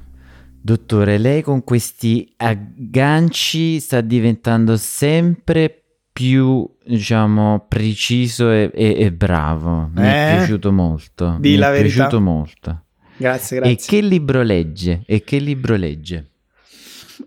Dottore, 0.62 1.18
lei 1.18 1.42
con 1.42 1.64
questi 1.64 2.32
agganci 2.38 3.80
sta 3.80 4.00
diventando 4.02 4.78
sempre 4.78 5.79
più, 6.20 6.70
diciamo, 6.86 7.66
preciso 7.70 8.52
e, 8.52 8.70
e, 8.74 8.96
e 9.00 9.12
bravo. 9.14 9.90
Mi 9.96 10.06
Eh? 10.06 10.12
è 10.12 10.36
piaciuto 10.40 10.70
molto. 10.74 11.38
Di 11.40 11.52
Mi 11.52 11.56
la 11.56 11.70
è 11.70 11.72
verità. 11.72 11.94
piaciuto 11.96 12.20
molto. 12.20 12.84
Grazie, 13.16 13.58
E 13.58 13.60
grazie. 13.62 13.88
che 14.02 14.06
libro 14.06 14.42
legge? 14.42 15.04
E 15.06 15.24
che 15.24 15.38
libro 15.40 15.78
legge? 15.78 16.32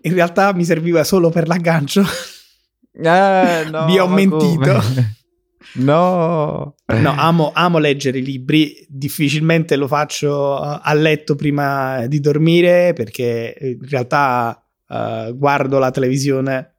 In 0.03 0.13
realtà 0.13 0.53
mi 0.53 0.63
serviva 0.63 1.03
solo 1.03 1.31
per 1.31 1.47
l'aggancio. 1.47 2.03
Ah, 3.03 3.63
no, 3.67 3.85
Vi 3.87 3.97
ho 3.97 4.07
mentito. 4.07 4.79
no. 5.81 6.75
No, 6.85 7.09
amo, 7.17 7.49
amo 7.51 7.79
leggere 7.79 8.19
i 8.19 8.23
libri, 8.23 8.85
difficilmente 8.87 9.75
lo 9.75 9.87
faccio 9.87 10.59
uh, 10.61 10.79
a 10.83 10.93
letto 10.93 11.33
prima 11.33 12.05
di 12.05 12.19
dormire 12.19 12.93
perché 12.93 13.55
in 13.59 13.89
realtà 13.89 14.63
uh, 14.87 15.35
guardo 15.35 15.79
la 15.79 15.89
televisione. 15.89 16.72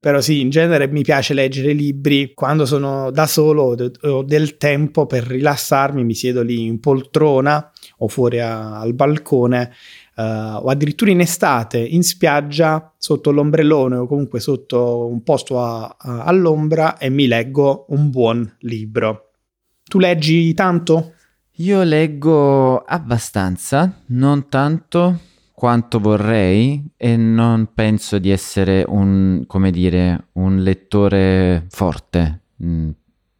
Però 0.00 0.20
sì, 0.20 0.40
in 0.40 0.50
genere 0.50 0.86
mi 0.86 1.02
piace 1.02 1.34
leggere 1.34 1.72
libri 1.72 2.32
quando 2.32 2.64
sono 2.66 3.10
da 3.10 3.26
solo 3.26 3.74
ho 4.02 4.22
del 4.22 4.56
tempo 4.56 5.06
per 5.06 5.24
rilassarmi, 5.24 6.04
mi 6.04 6.14
siedo 6.14 6.42
lì 6.42 6.66
in 6.66 6.78
poltrona 6.78 7.72
o 7.98 8.06
fuori 8.06 8.38
a- 8.38 8.78
al 8.78 8.94
balcone 8.94 9.72
eh, 10.16 10.22
o 10.22 10.68
addirittura 10.68 11.10
in 11.10 11.18
estate 11.20 11.78
in 11.78 12.04
spiaggia 12.04 12.92
sotto 12.96 13.32
l'ombrellone 13.32 13.96
o 13.96 14.06
comunque 14.06 14.38
sotto 14.38 15.06
un 15.06 15.22
posto 15.24 15.60
a- 15.60 15.96
a- 15.98 16.22
all'ombra 16.22 16.96
e 16.96 17.08
mi 17.08 17.26
leggo 17.26 17.86
un 17.88 18.10
buon 18.10 18.56
libro. 18.60 19.30
Tu 19.82 19.98
leggi 19.98 20.54
tanto? 20.54 21.14
Io 21.60 21.82
leggo 21.82 22.84
abbastanza, 22.84 24.00
non 24.06 24.48
tanto 24.48 25.18
quanto 25.58 25.98
vorrei 25.98 26.88
e 26.96 27.16
non 27.16 27.70
penso 27.74 28.20
di 28.20 28.30
essere 28.30 28.84
un, 28.86 29.42
come 29.48 29.72
dire, 29.72 30.28
un 30.34 30.58
lettore 30.62 31.66
forte, 31.68 32.42
mm, 32.62 32.90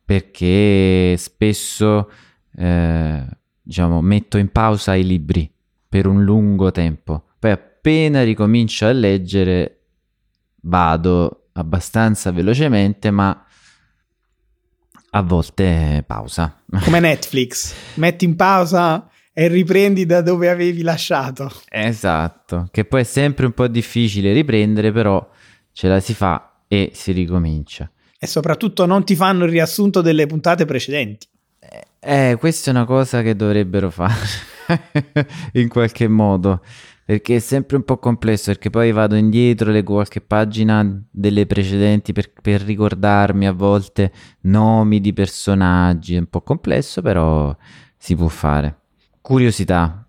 perché 0.04 1.16
spesso, 1.16 2.10
eh, 2.56 3.24
diciamo, 3.62 4.02
metto 4.02 4.36
in 4.36 4.50
pausa 4.50 4.96
i 4.96 5.06
libri 5.06 5.48
per 5.88 6.08
un 6.08 6.24
lungo 6.24 6.72
tempo. 6.72 7.22
Poi 7.38 7.52
appena 7.52 8.24
ricomincio 8.24 8.86
a 8.86 8.90
leggere 8.90 9.82
vado 10.62 11.50
abbastanza 11.52 12.32
velocemente, 12.32 13.12
ma 13.12 13.46
a 15.10 15.22
volte 15.22 16.02
pausa. 16.04 16.62
Come 16.82 16.98
Netflix, 16.98 17.74
metti 17.94 18.24
in 18.24 18.34
pausa 18.34 19.08
e 19.38 19.46
riprendi 19.46 20.04
da 20.04 20.20
dove 20.20 20.50
avevi 20.50 20.82
lasciato. 20.82 21.48
Esatto, 21.68 22.66
che 22.72 22.84
poi 22.84 23.02
è 23.02 23.04
sempre 23.04 23.46
un 23.46 23.52
po' 23.52 23.68
difficile 23.68 24.32
riprendere, 24.32 24.90
però 24.90 25.24
ce 25.70 25.86
la 25.86 26.00
si 26.00 26.12
fa 26.12 26.62
e 26.66 26.90
si 26.92 27.12
ricomincia. 27.12 27.88
E 28.18 28.26
soprattutto 28.26 28.84
non 28.84 29.04
ti 29.04 29.14
fanno 29.14 29.44
il 29.44 29.52
riassunto 29.52 30.00
delle 30.00 30.26
puntate 30.26 30.64
precedenti. 30.64 31.28
Eh, 32.00 32.36
questa 32.40 32.72
è 32.72 32.74
una 32.74 32.84
cosa 32.84 33.22
che 33.22 33.36
dovrebbero 33.36 33.90
fare 33.90 34.26
in 35.54 35.68
qualche 35.68 36.08
modo, 36.08 36.60
perché 37.04 37.36
è 37.36 37.38
sempre 37.38 37.76
un 37.76 37.84
po' 37.84 37.98
complesso, 37.98 38.50
perché 38.50 38.70
poi 38.70 38.90
vado 38.90 39.14
indietro, 39.14 39.70
leggo 39.70 39.92
qualche 39.92 40.20
pagina 40.20 41.00
delle 41.12 41.46
precedenti 41.46 42.12
per, 42.12 42.32
per 42.42 42.62
ricordarmi 42.62 43.46
a 43.46 43.52
volte 43.52 44.10
nomi 44.40 45.00
di 45.00 45.12
personaggi, 45.12 46.16
è 46.16 46.18
un 46.18 46.26
po' 46.26 46.40
complesso, 46.40 47.02
però 47.02 47.56
si 47.96 48.16
può 48.16 48.26
fare. 48.26 48.77
Curiosità, 49.28 50.08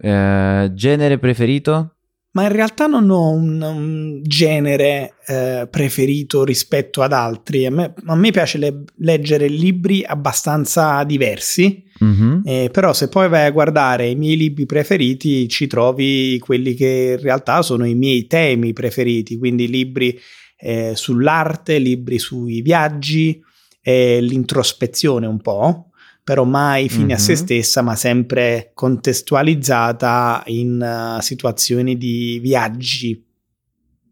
Eh, 0.00 0.70
genere 0.74 1.18
preferito? 1.18 1.94
Ma 2.32 2.42
in 2.42 2.52
realtà 2.52 2.86
non 2.86 3.08
ho 3.08 3.30
un, 3.30 3.60
un 3.62 4.20
genere 4.24 5.14
eh, 5.26 5.68
preferito 5.70 6.42
rispetto 6.44 7.02
ad 7.02 7.12
altri. 7.12 7.66
A 7.66 7.70
me, 7.70 7.94
a 8.06 8.16
me 8.16 8.32
piace 8.32 8.58
le- 8.58 8.82
leggere 8.96 9.46
libri 9.46 10.04
abbastanza 10.04 11.04
diversi, 11.04 11.84
Mhm. 12.00 12.42
eh, 12.44 12.68
però 12.72 12.92
se 12.92 13.08
poi 13.08 13.28
vai 13.28 13.46
a 13.46 13.50
guardare 13.52 14.08
i 14.08 14.16
miei 14.16 14.36
libri 14.36 14.66
preferiti 14.66 15.48
ci 15.48 15.68
trovi 15.68 16.36
quelli 16.40 16.74
che 16.74 17.14
in 17.16 17.22
realtà 17.22 17.62
sono 17.62 17.84
i 17.84 17.94
miei 17.94 18.26
temi 18.26 18.72
preferiti, 18.72 19.38
quindi 19.38 19.68
libri 19.68 20.18
eh, 20.60 20.92
sull'arte, 20.96 21.78
libri 21.78 22.18
sui 22.18 22.60
viaggi, 22.62 23.40
e 23.80 24.20
l'introspezione 24.20 25.26
un 25.26 25.40
po', 25.40 25.87
però 26.28 26.44
mai 26.44 26.90
fine 26.90 27.14
a 27.14 27.16
se 27.16 27.32
Mhm. 27.32 27.38
stessa, 27.38 27.80
ma 27.80 27.94
sempre 27.94 28.72
contestualizzata 28.74 30.42
in 30.48 30.78
eh, 30.78 31.22
situazioni 31.22 31.96
di 31.96 32.38
viaggi. 32.42 33.24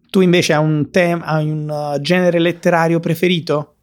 Tu 0.09 0.23
invece 0.23 0.55
hai 0.55 0.65
un, 0.65 0.91
tem- 0.91 1.21
hai 1.23 1.51
un 1.51 1.69
eh, 1.69 2.01
genere 2.01 2.39
letterario 2.39 3.01
preferito? 3.01 3.75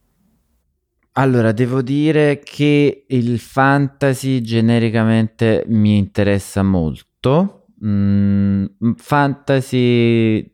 Allora, 1.11 1.51
devo 1.51 1.83
dire 1.83 2.39
che 2.43 3.05
il 3.07 3.37
fantasy 3.37 4.41
genericamente 4.41 5.63
mi 5.67 5.95
interessa 5.97 6.63
molto. 6.63 7.67
Mm, 7.85 8.65
fantasy 8.95 10.51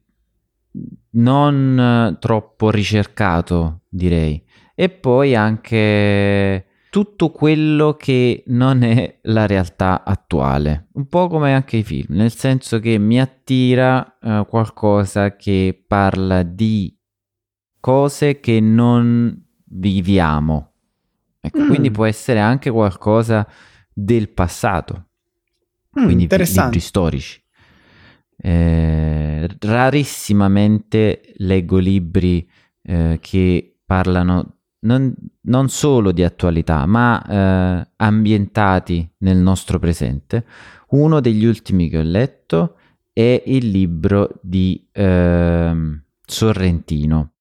non 1.12 2.18
troppo 2.20 2.70
ricercato, 2.72 3.84
direi. 3.88 4.44
E 4.76 4.90
poi 4.90 5.34
anche 5.34 6.66
tutto 6.90 7.30
quello 7.30 7.94
che 7.94 8.44
non 8.48 8.82
è 8.84 9.20
la 9.24 9.46
realtà 9.46 10.04
attuale, 10.04 10.88
un 10.94 11.08
po' 11.08 11.28
come 11.28 11.54
anche 11.54 11.78
i 11.78 11.84
film, 11.84 12.16
nel 12.16 12.34
senso 12.34 12.80
che 12.80 12.98
mi 12.98 13.20
attira 13.20 14.18
eh, 14.20 14.46
qualcosa 14.50 15.36
che 15.36 15.84
parla 15.88 16.42
di 16.44 16.96
cose 17.80 18.40
che 18.40 18.60
non 18.60 19.46
viviamo. 19.66 20.72
Ecco, 21.40 21.62
Mm. 21.62 21.68
quindi 21.68 21.92
può 21.92 22.06
essere 22.06 22.40
anche 22.40 22.70
qualcosa 22.70 23.48
del 23.94 24.30
passato. 24.30 25.06
Mm, 26.00 26.04
quindi 26.04 26.28
libri 26.28 26.80
storici. 26.80 27.42
Eh, 28.42 29.48
rarissimamente 29.60 31.34
leggo 31.38 31.78
libri 31.78 32.50
eh, 32.84 33.18
che 33.22 33.80
parlano 33.86 34.59
non, 34.82 35.14
non, 35.42 35.70
solo 35.70 36.12
di 36.12 36.24
attualità, 36.24 36.86
ma 36.86 37.22
eh, 37.82 37.88
ambientati 37.98 39.10
nel 39.20 39.38
nostro 39.38 39.80
presente. 39.80 40.46
Uno 40.90 41.20
degli 41.20 41.46
ultimi 41.46 41.90
che 41.90 41.98
ho 41.98 42.04
letto 42.04 42.76
è 43.14 43.44
il 43.46 43.70
libro 43.70 44.40
di 44.42 44.88
ehm, 44.92 46.04
Sorrentino. 46.26 47.34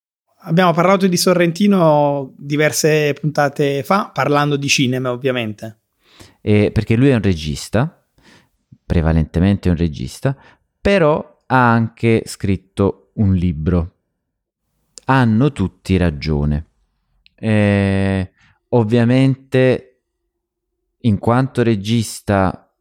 Abbiamo 0.43 0.73
parlato 0.73 1.07
di 1.07 1.17
Sorrentino 1.17 2.33
diverse 2.37 3.13
puntate 3.19 3.83
fa, 3.83 4.11
parlando 4.13 4.57
di 4.57 4.69
cinema 4.69 5.13
ovviamente. 5.13 5.81
Eh, 6.41 6.71
perché 6.73 6.97
lui 6.97 7.09
è 7.09 7.15
un 7.15 7.23
regista, 7.23 8.07
prevalentemente 8.85 9.69
un 9.69 9.77
regista, 9.77 10.37
però 10.81 11.39
ha 11.47 11.71
anche 11.71 12.23
scritto 12.25 13.11
un 13.15 13.35
libro. 13.35 13.93
Hanno 15.07 15.53
tutti 15.53 15.97
ragione. 15.97 16.68
Eh, 17.39 18.33
ovviamente, 18.71 20.01
in 21.01 21.19
quanto 21.19 21.63
regista 21.63 22.75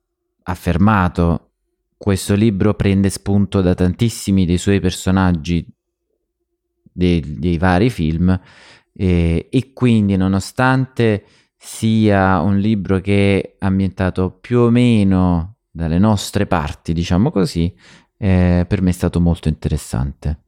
affermato, 0.44 1.52
questo 1.98 2.36
libro 2.36 2.74
prende 2.74 3.10
spunto 3.10 3.62
da 3.62 3.74
tantissimi 3.74 4.46
dei 4.46 4.58
suoi 4.58 4.80
personaggi 4.80 5.66
dei, 6.92 7.38
dei 7.38 7.58
vari 7.58 7.90
film 7.90 8.40
eh, 8.94 9.48
e 9.50 9.74
quindi 9.74 10.16
nonostante 10.16 11.26
sia 11.56 12.40
un 12.40 12.58
libro 12.58 13.00
che 13.00 13.42
è 13.42 13.66
ambientato 13.66 14.32
più 14.32 14.60
o 14.60 14.70
meno 14.70 15.58
dalle 15.70 16.00
nostre 16.00 16.48
parti, 16.48 16.94
diciamo 16.94 17.30
così, 17.30 17.74
eh, 18.18 18.66
per 18.68 18.82
me 18.82 18.90
è 18.90 18.94
stato 18.94 19.20
molto 19.20 19.48
interessante, 19.48 20.44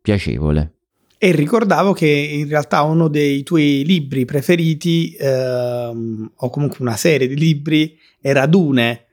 piacevole. 0.00 0.72
E 1.18 1.32
ricordavo 1.32 1.92
che 1.92 2.06
in 2.06 2.48
realtà 2.48 2.82
uno 2.82 3.08
dei 3.08 3.42
tuoi 3.42 3.82
libri 3.84 4.24
preferiti, 4.24 5.16
ehm, 5.18 6.32
o 6.36 6.50
comunque 6.50 6.78
una 6.80 6.96
serie 6.96 7.26
di 7.26 7.36
libri, 7.36 7.96
era 8.20 8.46
Dune. 8.46 9.06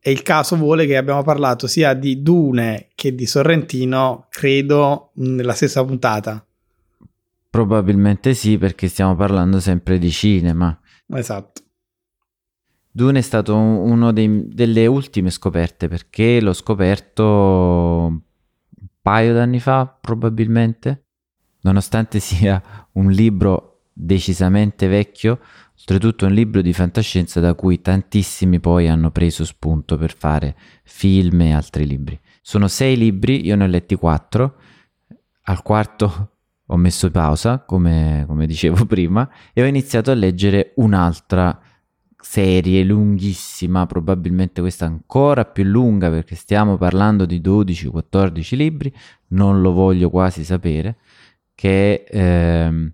E 0.00 0.10
il 0.10 0.22
caso 0.22 0.56
vuole 0.56 0.86
che 0.86 0.96
abbiamo 0.96 1.22
parlato 1.22 1.66
sia 1.68 1.94
di 1.94 2.22
Dune 2.22 2.88
che 2.94 3.14
di 3.14 3.26
Sorrentino, 3.26 4.26
credo, 4.30 5.10
nella 5.14 5.52
stessa 5.52 5.84
puntata. 5.84 6.44
Probabilmente 7.48 8.34
sì, 8.34 8.58
perché 8.58 8.88
stiamo 8.88 9.14
parlando 9.14 9.60
sempre 9.60 9.98
di 9.98 10.10
cinema. 10.10 10.76
Esatto. 11.14 11.60
Dune 12.90 13.20
è 13.20 13.22
stato 13.22 13.56
una 13.56 14.12
delle 14.12 14.86
ultime 14.86 15.30
scoperte 15.30 15.88
perché 15.88 16.40
l'ho 16.40 16.52
scoperto 16.52 17.14
un 18.06 18.20
paio 19.00 19.32
d'anni 19.34 19.60
fa, 19.60 19.86
probabilmente. 19.86 21.01
Nonostante 21.62 22.20
sia 22.20 22.62
un 22.92 23.10
libro 23.10 23.72
decisamente 23.92 24.88
vecchio, 24.88 25.40
oltretutto 25.78 26.26
un 26.26 26.32
libro 26.32 26.62
di 26.62 26.72
fantascienza 26.72 27.40
da 27.40 27.54
cui 27.54 27.80
tantissimi 27.80 28.60
poi 28.60 28.88
hanno 28.88 29.10
preso 29.10 29.44
spunto 29.44 29.98
per 29.98 30.14
fare 30.16 30.56
film 30.84 31.42
e 31.42 31.52
altri 31.52 31.86
libri. 31.86 32.18
Sono 32.40 32.68
sei 32.68 32.96
libri, 32.96 33.44
io 33.44 33.56
ne 33.56 33.64
ho 33.64 33.68
letti 33.68 33.94
quattro, 33.96 34.56
al 35.42 35.62
quarto 35.62 36.30
ho 36.66 36.76
messo 36.76 37.10
pausa, 37.10 37.60
come, 37.60 38.24
come 38.26 38.46
dicevo 38.46 38.84
prima, 38.86 39.28
e 39.52 39.62
ho 39.62 39.66
iniziato 39.66 40.10
a 40.10 40.14
leggere 40.14 40.72
un'altra 40.76 41.60
serie 42.22 42.84
lunghissima, 42.84 43.84
probabilmente 43.86 44.60
questa 44.60 44.86
ancora 44.86 45.44
più 45.44 45.64
lunga 45.64 46.08
perché 46.08 46.36
stiamo 46.36 46.76
parlando 46.78 47.26
di 47.26 47.40
12-14 47.40 48.56
libri, 48.56 48.94
non 49.28 49.60
lo 49.60 49.72
voglio 49.72 50.08
quasi 50.08 50.44
sapere, 50.44 50.98
che 51.54 52.04
è 52.04 52.16
ehm, 52.16 52.92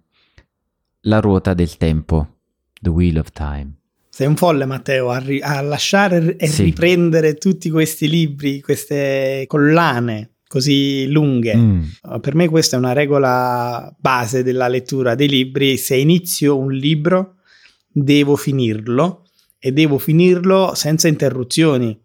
La 1.03 1.21
ruota 1.21 1.55
del 1.55 1.77
tempo, 1.77 2.37
The 2.81 2.91
Wheel 2.91 3.19
of 3.19 3.31
Time. 3.33 3.73
Sei 4.09 4.27
un 4.27 4.37
folle 4.37 4.65
Matteo 4.65 5.11
a, 5.11 5.19
ri- 5.19 5.41
a 5.41 5.61
lasciare 5.61 6.37
e 6.37 6.47
sì. 6.49 6.65
riprendere 6.65 7.35
tutti 7.35 7.71
questi 7.71 8.09
libri, 8.09 8.61
queste 8.61 9.45
collane 9.47 10.33
così 10.49 11.07
lunghe. 11.09 11.55
Mm. 11.55 11.83
Per 12.21 12.35
me 12.35 12.49
questa 12.49 12.77
è 12.77 12.79
una 12.79 12.95
regola 12.95 13.95
base 13.97 14.43
della 14.43 14.67
lettura 14.67 15.15
dei 15.15 15.29
libri. 15.29 15.77
Se 15.77 15.95
inizio 15.95 16.59
un 16.59 16.73
libro 16.73 17.37
devo 17.93 18.35
finirlo 18.35 19.27
e 19.59 19.73
devo 19.73 19.99
finirlo 19.99 20.73
senza 20.75 21.07
interruzioni 21.07 21.97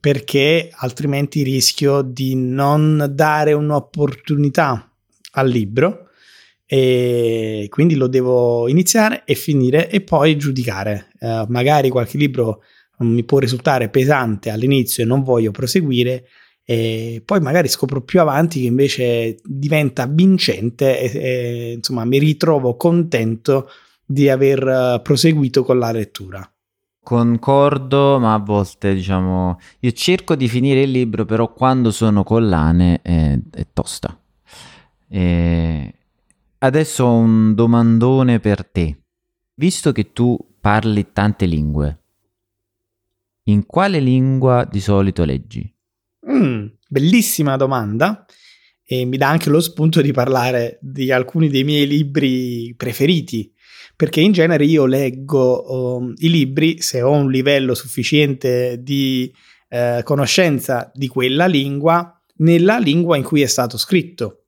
perché 0.00 0.70
altrimenti 0.72 1.42
rischio 1.42 2.02
di 2.02 2.34
non 2.34 3.12
dare 3.14 3.52
un'opportunità 3.52 4.91
al 5.32 5.48
libro 5.48 6.08
e 6.66 7.66
quindi 7.68 7.96
lo 7.96 8.06
devo 8.06 8.66
iniziare 8.68 9.24
e 9.26 9.34
finire 9.34 9.90
e 9.90 10.00
poi 10.00 10.36
giudicare. 10.36 11.08
Uh, 11.20 11.44
magari 11.48 11.90
qualche 11.90 12.16
libro 12.16 12.62
mi 12.98 13.24
può 13.24 13.38
risultare 13.38 13.90
pesante 13.90 14.50
all'inizio 14.50 15.02
e 15.02 15.06
non 15.06 15.22
voglio 15.22 15.50
proseguire 15.50 16.26
e 16.64 17.20
poi 17.24 17.40
magari 17.40 17.68
scopro 17.68 18.02
più 18.02 18.20
avanti 18.20 18.60
che 18.60 18.66
invece 18.66 19.38
diventa 19.44 20.06
vincente 20.06 21.00
e, 21.00 21.18
e 21.18 21.72
insomma 21.72 22.04
mi 22.04 22.18
ritrovo 22.18 22.76
contento 22.76 23.68
di 24.04 24.28
aver 24.28 24.66
eh, 24.66 25.00
proseguito 25.02 25.64
con 25.64 25.78
la 25.78 25.90
lettura. 25.90 26.46
Concordo, 27.02 28.20
ma 28.20 28.34
a 28.34 28.38
volte 28.38 28.94
diciamo 28.94 29.58
io 29.80 29.92
cerco 29.92 30.36
di 30.36 30.46
finire 30.46 30.82
il 30.82 30.90
libro, 30.90 31.24
però 31.24 31.52
quando 31.52 31.90
sono 31.90 32.22
collane 32.22 33.00
è, 33.02 33.36
è 33.50 33.66
tosta. 33.72 34.16
E 35.14 35.94
adesso 36.60 37.04
ho 37.04 37.18
un 37.18 37.54
domandone 37.54 38.40
per 38.40 38.64
te. 38.64 38.96
Visto 39.56 39.92
che 39.92 40.12
tu 40.12 40.38
parli 40.58 41.12
tante 41.12 41.44
lingue, 41.44 42.02
in 43.44 43.66
quale 43.66 44.00
lingua 44.00 44.64
di 44.64 44.80
solito 44.80 45.24
leggi? 45.24 45.70
Mm, 46.30 46.66
bellissima 46.88 47.56
domanda 47.56 48.24
e 48.82 49.04
mi 49.04 49.18
dà 49.18 49.28
anche 49.28 49.50
lo 49.50 49.60
spunto 49.60 50.00
di 50.00 50.12
parlare 50.12 50.78
di 50.80 51.12
alcuni 51.12 51.48
dei 51.48 51.64
miei 51.64 51.86
libri 51.86 52.72
preferiti, 52.74 53.52
perché 53.94 54.22
in 54.22 54.32
genere 54.32 54.64
io 54.64 54.86
leggo 54.86 55.98
um, 55.98 56.14
i 56.16 56.30
libri 56.30 56.80
se 56.80 57.02
ho 57.02 57.10
un 57.10 57.30
livello 57.30 57.74
sufficiente 57.74 58.82
di 58.82 59.30
eh, 59.68 60.00
conoscenza 60.04 60.90
di 60.94 61.06
quella 61.08 61.44
lingua 61.44 62.18
nella 62.36 62.78
lingua 62.78 63.18
in 63.18 63.24
cui 63.24 63.42
è 63.42 63.46
stato 63.46 63.76
scritto. 63.76 64.41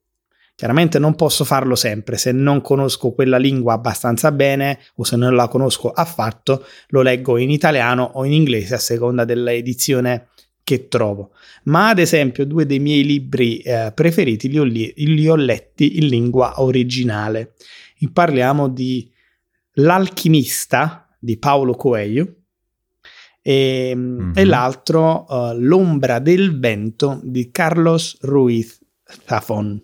Chiaramente 0.56 1.00
non 1.00 1.16
posso 1.16 1.44
farlo 1.44 1.74
sempre, 1.74 2.16
se 2.16 2.30
non 2.30 2.60
conosco 2.60 3.10
quella 3.10 3.38
lingua 3.38 3.72
abbastanza 3.72 4.30
bene 4.30 4.78
o 4.96 5.04
se 5.04 5.16
non 5.16 5.34
la 5.34 5.48
conosco 5.48 5.90
affatto, 5.90 6.64
lo 6.88 7.02
leggo 7.02 7.38
in 7.38 7.50
italiano 7.50 8.08
o 8.14 8.24
in 8.24 8.32
inglese 8.32 8.74
a 8.74 8.78
seconda 8.78 9.24
dell'edizione 9.24 10.28
che 10.62 10.86
trovo. 10.86 11.32
Ma 11.64 11.88
ad 11.88 11.98
esempio 11.98 12.46
due 12.46 12.66
dei 12.66 12.78
miei 12.78 13.04
libri 13.04 13.58
eh, 13.58 13.90
preferiti 13.94 14.48
li 14.48 14.58
ho, 14.58 14.64
li, 14.64 14.92
li 14.96 15.28
ho, 15.28 15.34
letti 15.34 15.98
in 15.98 16.06
lingua 16.06 16.62
originale. 16.62 17.54
E 17.98 18.08
parliamo 18.12 18.68
di 18.68 19.10
L'alchimista 19.78 21.08
di 21.18 21.36
Paolo 21.36 21.74
Coelho 21.74 22.34
e, 23.42 23.92
mm-hmm. 23.94 24.32
e 24.36 24.44
l'altro 24.44 25.26
uh, 25.28 25.58
L'ombra 25.58 26.20
del 26.20 26.58
vento 26.60 27.20
di 27.24 27.50
Carlos 27.50 28.18
Ruiz 28.20 28.80
Zafón. 29.26 29.82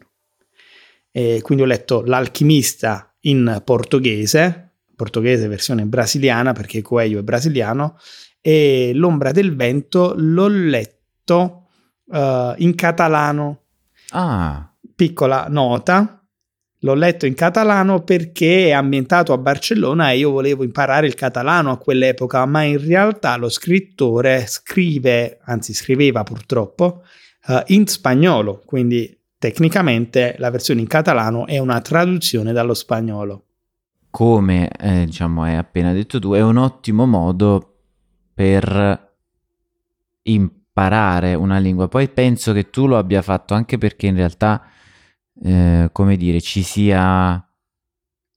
E 1.10 1.40
quindi 1.42 1.64
ho 1.64 1.66
letto 1.66 2.02
L'alchimista 2.04 3.14
in 3.20 3.60
portoghese, 3.64 4.74
portoghese 4.94 5.48
versione 5.48 5.84
brasiliana 5.84 6.52
perché 6.52 6.82
Coelho 6.82 7.18
è 7.18 7.22
brasiliano, 7.22 7.96
e 8.40 8.92
L'ombra 8.94 9.32
del 9.32 9.54
vento 9.54 10.14
l'ho 10.16 10.48
letto 10.48 11.68
uh, 12.06 12.54
in 12.56 12.74
catalano. 12.74 13.62
Ah. 14.10 14.72
Piccola 14.94 15.46
nota, 15.48 16.22
l'ho 16.80 16.94
letto 16.94 17.26
in 17.26 17.34
catalano 17.34 18.02
perché 18.02 18.68
è 18.68 18.70
ambientato 18.72 19.32
a 19.32 19.38
Barcellona 19.38 20.10
e 20.10 20.18
io 20.18 20.30
volevo 20.30 20.62
imparare 20.62 21.06
il 21.06 21.14
catalano 21.14 21.70
a 21.70 21.78
quell'epoca, 21.78 22.44
ma 22.46 22.62
in 22.62 22.84
realtà 22.84 23.36
lo 23.36 23.48
scrittore 23.48 24.46
scrive, 24.46 25.38
anzi 25.44 25.74
scriveva 25.74 26.22
purtroppo, 26.22 27.02
uh, 27.48 27.62
in 27.66 27.86
spagnolo, 27.86 28.62
quindi 28.64 29.19
tecnicamente 29.40 30.34
la 30.36 30.50
versione 30.50 30.82
in 30.82 30.86
catalano 30.86 31.46
è 31.46 31.56
una 31.56 31.80
traduzione 31.80 32.52
dallo 32.52 32.74
spagnolo. 32.74 33.46
Come 34.10 34.68
eh, 34.68 35.06
diciamo 35.06 35.42
hai 35.42 35.56
appena 35.56 35.94
detto 35.94 36.18
tu, 36.18 36.32
è 36.32 36.42
un 36.42 36.58
ottimo 36.58 37.06
modo 37.06 37.78
per 38.34 39.14
imparare 40.22 41.34
una 41.34 41.58
lingua. 41.58 41.88
Poi 41.88 42.08
penso 42.10 42.52
che 42.52 42.68
tu 42.68 42.86
lo 42.86 42.98
abbia 42.98 43.22
fatto 43.22 43.54
anche 43.54 43.78
perché 43.78 44.08
in 44.08 44.16
realtà, 44.16 44.62
eh, 45.42 45.88
come 45.90 46.16
dire, 46.16 46.40
ci 46.40 46.62
sia... 46.62 47.42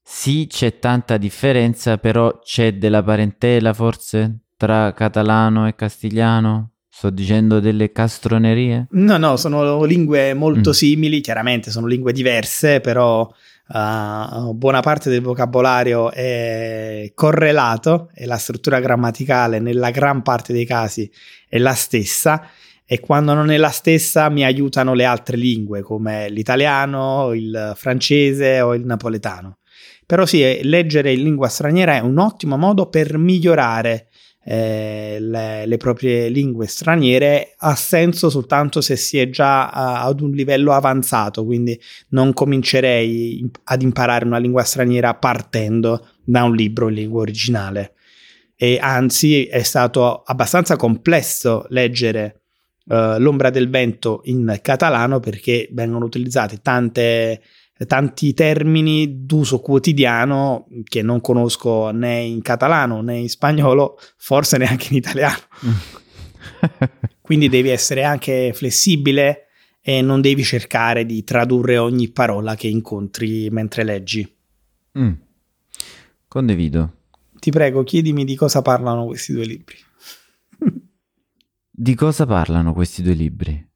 Sì, 0.05 0.47
c'è 0.47 0.79
tanta 0.79 1.17
differenza, 1.17 1.97
però 1.97 2.39
c'è 2.39 2.75
della 2.75 3.03
parentela 3.03 3.73
forse 3.73 4.39
tra 4.55 4.93
catalano 4.93 5.67
e 5.67 5.75
castigliano? 5.75 6.72
Sto 6.95 7.09
dicendo 7.09 7.59
delle 7.59 7.91
castronerie? 7.91 8.85
No, 8.91 9.17
no, 9.17 9.35
sono 9.35 9.83
lingue 9.83 10.35
molto 10.35 10.69
Mm. 10.69 10.73
simili, 10.73 11.21
chiaramente 11.21 11.71
sono 11.71 11.87
lingue 11.87 12.13
diverse, 12.13 12.81
però 12.81 13.21
uh, 13.21 14.53
buona 14.53 14.79
parte 14.81 15.09
del 15.09 15.21
vocabolario 15.21 16.11
è 16.11 17.11
correlato 17.15 18.11
e 18.13 18.27
la 18.27 18.37
struttura 18.37 18.79
grammaticale 18.79 19.57
nella 19.59 19.89
gran 19.89 20.21
parte 20.21 20.53
dei 20.53 20.65
casi 20.65 21.09
è 21.49 21.57
la 21.57 21.73
stessa 21.73 22.47
e 22.85 22.99
quando 22.99 23.33
non 23.33 23.49
è 23.49 23.57
la 23.57 23.69
stessa 23.71 24.29
mi 24.29 24.45
aiutano 24.45 24.93
le 24.93 25.05
altre 25.05 25.35
lingue 25.35 25.81
come 25.81 26.29
l'italiano, 26.29 27.33
il 27.33 27.73
francese 27.75 28.61
o 28.61 28.75
il 28.75 28.85
napoletano. 28.85 29.57
Però 30.05 30.27
sì, 30.27 30.43
eh, 30.43 30.59
leggere 30.63 31.11
in 31.11 31.23
lingua 31.23 31.47
straniera 31.47 31.95
è 31.95 31.99
un 32.01 32.19
ottimo 32.19 32.55
modo 32.55 32.87
per 32.87 33.17
migliorare 33.17 34.09
eh, 34.45 35.17
le, 35.19 35.65
le, 35.65 35.77
proprie 35.77 36.27
lingue 36.27 36.67
straniere 36.67 37.53
ha 37.57 37.75
senso 37.75 38.29
soltanto 38.29 38.81
se 38.81 38.97
si 38.97 39.17
è 39.17 39.29
già 39.29 39.65
uh, 39.65 40.07
ad 40.07 40.19
un 40.19 40.31
livello 40.31 40.73
avanzato, 40.73 41.45
quindi 41.45 41.79
non 42.09 42.33
comincerei 42.33 43.49
ad 43.65 43.81
imparare 43.81 44.25
una 44.25 44.37
lingua 44.37 44.63
straniera 44.63 45.13
partendo 45.13 46.07
da 46.23 46.43
un 46.43 46.55
libro 46.55 46.89
in 46.89 46.95
lingua 46.95 47.21
originale. 47.21 47.93
E 48.55 48.79
anzi 48.81 49.45
è 49.45 49.63
stato 49.63 50.23
abbastanza 50.23 50.75
complesso 50.75 51.65
leggere 51.69 52.41
uh, 52.85 53.17
L'ombra 53.19 53.49
del 53.49 53.69
vento 53.69 54.21
in 54.25 54.59
catalano 54.61 55.19
perché 55.19 55.69
vengono 55.71 56.05
utilizzate 56.05 56.59
tante 56.61 57.41
tanti 57.85 58.33
termini 58.33 59.25
d'uso 59.25 59.59
quotidiano 59.59 60.67
che 60.83 61.01
non 61.01 61.21
conosco 61.21 61.91
né 61.91 62.19
in 62.19 62.41
catalano 62.41 63.01
né 63.01 63.17
in 63.17 63.29
spagnolo, 63.29 63.97
forse 64.17 64.57
neanche 64.57 64.87
in 64.91 64.97
italiano. 64.97 65.39
Quindi 67.21 67.49
devi 67.49 67.69
essere 67.69 68.03
anche 68.03 68.51
flessibile 68.53 69.47
e 69.81 70.01
non 70.01 70.21
devi 70.21 70.43
cercare 70.43 71.05
di 71.05 71.23
tradurre 71.23 71.77
ogni 71.77 72.09
parola 72.09 72.55
che 72.55 72.67
incontri 72.67 73.49
mentre 73.49 73.83
leggi. 73.83 74.35
Mm. 74.97 75.13
Condivido. 76.27 76.93
Ti 77.39 77.51
prego, 77.51 77.83
chiedimi 77.83 78.23
di 78.23 78.35
cosa 78.35 78.61
parlano 78.61 79.05
questi 79.05 79.33
due 79.33 79.45
libri. 79.45 79.75
di 81.69 81.95
cosa 81.95 82.25
parlano 82.25 82.73
questi 82.73 83.01
due 83.01 83.13
libri? 83.13 83.71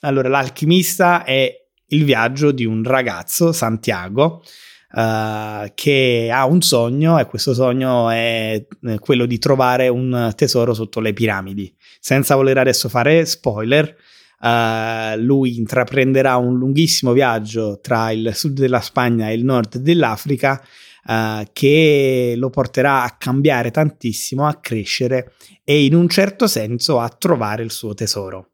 Allora, 0.00 0.28
L'alchimista 0.28 1.24
è 1.24 1.59
il 1.90 2.04
viaggio 2.04 2.50
di 2.50 2.64
un 2.64 2.82
ragazzo, 2.82 3.52
Santiago, 3.52 4.42
uh, 4.92 5.70
che 5.74 6.30
ha 6.32 6.46
un 6.46 6.60
sogno 6.60 7.18
e 7.18 7.26
questo 7.26 7.54
sogno 7.54 8.10
è 8.10 8.66
quello 8.98 9.26
di 9.26 9.38
trovare 9.38 9.88
un 9.88 10.32
tesoro 10.34 10.74
sotto 10.74 11.00
le 11.00 11.12
piramidi. 11.12 11.72
Senza 12.00 12.34
voler 12.34 12.58
adesso 12.58 12.88
fare 12.88 13.24
spoiler, 13.24 13.96
uh, 14.40 15.18
lui 15.18 15.56
intraprenderà 15.58 16.36
un 16.36 16.56
lunghissimo 16.56 17.12
viaggio 17.12 17.78
tra 17.80 18.10
il 18.10 18.32
sud 18.34 18.58
della 18.58 18.80
Spagna 18.80 19.28
e 19.28 19.34
il 19.34 19.44
nord 19.44 19.78
dell'Africa 19.78 20.62
uh, 21.04 21.44
che 21.52 22.34
lo 22.36 22.50
porterà 22.50 23.04
a 23.04 23.16
cambiare 23.18 23.70
tantissimo, 23.70 24.46
a 24.46 24.54
crescere 24.54 25.34
e 25.64 25.84
in 25.84 25.94
un 25.94 26.08
certo 26.08 26.46
senso 26.46 27.00
a 27.00 27.08
trovare 27.08 27.62
il 27.62 27.70
suo 27.70 27.94
tesoro. 27.94 28.49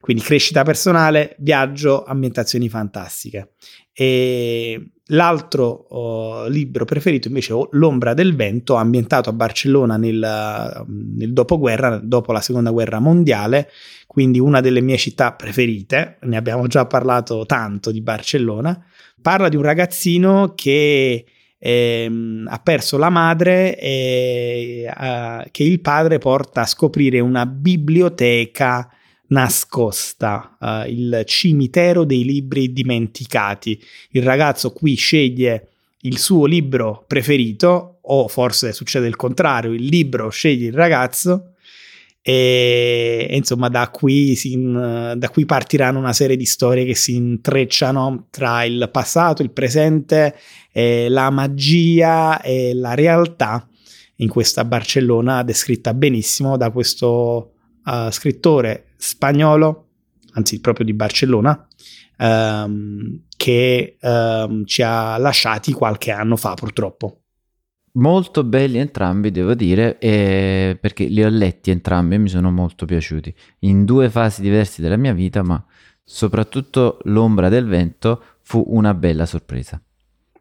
Quindi 0.00 0.22
crescita 0.22 0.62
personale, 0.62 1.34
viaggio, 1.38 2.04
ambientazioni 2.04 2.68
fantastiche. 2.68 3.54
E 3.92 4.92
l'altro 5.06 5.64
oh, 5.88 6.46
libro 6.46 6.84
preferito 6.84 7.26
invece 7.26 7.52
è 7.52 7.68
L'ombra 7.72 8.14
del 8.14 8.36
vento, 8.36 8.76
ambientato 8.76 9.28
a 9.28 9.32
Barcellona 9.32 9.96
nel, 9.96 10.84
nel 10.86 11.32
dopoguerra, 11.32 11.98
dopo 11.98 12.30
la 12.32 12.40
seconda 12.40 12.70
guerra 12.70 13.00
mondiale, 13.00 13.70
quindi 14.06 14.38
una 14.38 14.60
delle 14.60 14.80
mie 14.80 14.96
città 14.96 15.32
preferite, 15.32 16.18
ne 16.22 16.36
abbiamo 16.36 16.68
già 16.68 16.86
parlato 16.86 17.44
tanto 17.44 17.90
di 17.90 18.00
Barcellona. 18.00 18.80
Parla 19.20 19.48
di 19.48 19.56
un 19.56 19.62
ragazzino 19.62 20.52
che 20.54 21.24
ehm, 21.58 22.46
ha 22.48 22.58
perso 22.60 22.98
la 22.98 23.10
madre 23.10 23.76
e 23.78 24.84
eh, 24.84 25.48
che 25.50 25.62
il 25.64 25.80
padre 25.80 26.18
porta 26.18 26.60
a 26.62 26.66
scoprire 26.66 27.18
una 27.18 27.46
biblioteca 27.46 28.88
nascosta, 29.28 30.56
uh, 30.58 30.88
il 30.88 31.22
cimitero 31.26 32.04
dei 32.04 32.24
libri 32.24 32.72
dimenticati. 32.72 33.80
Il 34.10 34.22
ragazzo 34.22 34.72
qui 34.72 34.94
sceglie 34.94 35.68
il 36.02 36.18
suo 36.18 36.46
libro 36.46 37.04
preferito, 37.06 37.98
o 38.02 38.28
forse 38.28 38.72
succede 38.72 39.06
il 39.06 39.16
contrario, 39.16 39.72
il 39.72 39.84
libro 39.84 40.28
sceglie 40.30 40.68
il 40.68 40.74
ragazzo. 40.74 41.54
E, 42.22 43.26
insomma, 43.30 43.68
da 43.68 43.88
qui, 43.88 44.36
si, 44.36 44.60
da 44.60 45.28
qui 45.30 45.46
partiranno 45.46 45.98
una 45.98 46.12
serie 46.12 46.36
di 46.36 46.44
storie 46.44 46.84
che 46.84 46.94
si 46.94 47.14
intrecciano 47.14 48.26
tra 48.30 48.64
il 48.64 48.88
passato, 48.92 49.42
il 49.42 49.50
presente, 49.50 50.36
eh, 50.72 51.08
la 51.08 51.30
magia 51.30 52.40
e 52.42 52.74
la 52.74 52.94
realtà 52.94 53.66
in 54.16 54.28
questa 54.28 54.64
Barcellona 54.64 55.42
descritta 55.42 55.94
benissimo 55.94 56.56
da 56.56 56.70
questo 56.70 57.52
uh, 57.84 58.10
scrittore 58.10 58.87
spagnolo, 58.98 59.86
anzi 60.32 60.60
proprio 60.60 60.84
di 60.84 60.92
Barcellona, 60.92 61.66
um, 62.18 63.22
che 63.36 63.96
um, 64.00 64.64
ci 64.66 64.82
ha 64.82 65.16
lasciati 65.16 65.72
qualche 65.72 66.10
anno 66.10 66.36
fa 66.36 66.54
purtroppo. 66.54 67.22
Molto 67.92 68.44
belli 68.44 68.78
entrambi, 68.78 69.30
devo 69.30 69.54
dire, 69.54 69.98
eh, 69.98 70.76
perché 70.80 71.04
li 71.04 71.24
ho 71.24 71.28
letti 71.28 71.70
entrambi 71.70 72.16
e 72.16 72.18
mi 72.18 72.28
sono 72.28 72.50
molto 72.50 72.84
piaciuti, 72.84 73.34
in 73.60 73.84
due 73.84 74.10
fasi 74.10 74.42
diverse 74.42 74.82
della 74.82 74.96
mia 74.96 75.12
vita, 75.14 75.42
ma 75.42 75.64
soprattutto 76.04 76.98
L'ombra 77.04 77.48
del 77.48 77.66
vento 77.66 78.22
fu 78.42 78.62
una 78.68 78.94
bella 78.94 79.26
sorpresa. 79.26 79.82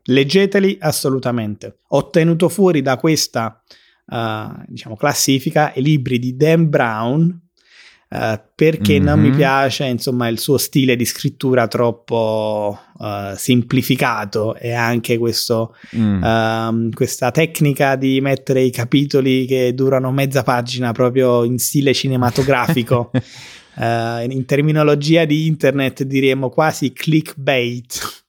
Leggeteli 0.04 0.78
assolutamente. 0.80 1.80
Ho 1.90 2.10
tenuto 2.10 2.48
fuori 2.48 2.82
da 2.82 2.96
questa 2.98 3.62
uh, 4.06 4.64
diciamo, 4.68 4.96
classifica 4.96 5.74
i 5.76 5.82
libri 5.82 6.20
di 6.20 6.36
Dan 6.36 6.70
Brown, 6.70 7.47
Uh, 8.10 8.40
perché 8.56 8.94
mm-hmm. 8.94 9.04
non 9.04 9.20
mi 9.20 9.32
piace 9.32 9.84
insomma 9.84 10.30
il 10.30 10.40
suo 10.40 10.58
stile 10.58 10.96
di 10.96 11.04
scrittura 11.04 11.68
troppo 11.68 12.80
uh, 13.00 13.36
semplificato 13.36 14.56
e 14.56 14.72
anche 14.72 15.18
questo, 15.18 15.76
mm. 15.94 16.24
uh, 16.24 16.90
questa 16.92 17.32
tecnica 17.32 17.98
di 17.98 18.22
mettere 18.22 18.62
i 18.62 18.72
capitoli 18.72 19.46
che 19.46 19.74
durano 19.74 20.14
mezza 20.14 20.44
pagina 20.44 20.94
proprio 20.94 21.44
in 21.44 21.58
stile 21.58 21.94
cinematografico 21.94 23.12
in 23.78 24.44
terminologia 24.46 25.26
di 25.26 25.46
internet 25.46 26.04
diremmo 26.04 26.50
quasi 26.50 26.94
clickbait 26.94 28.24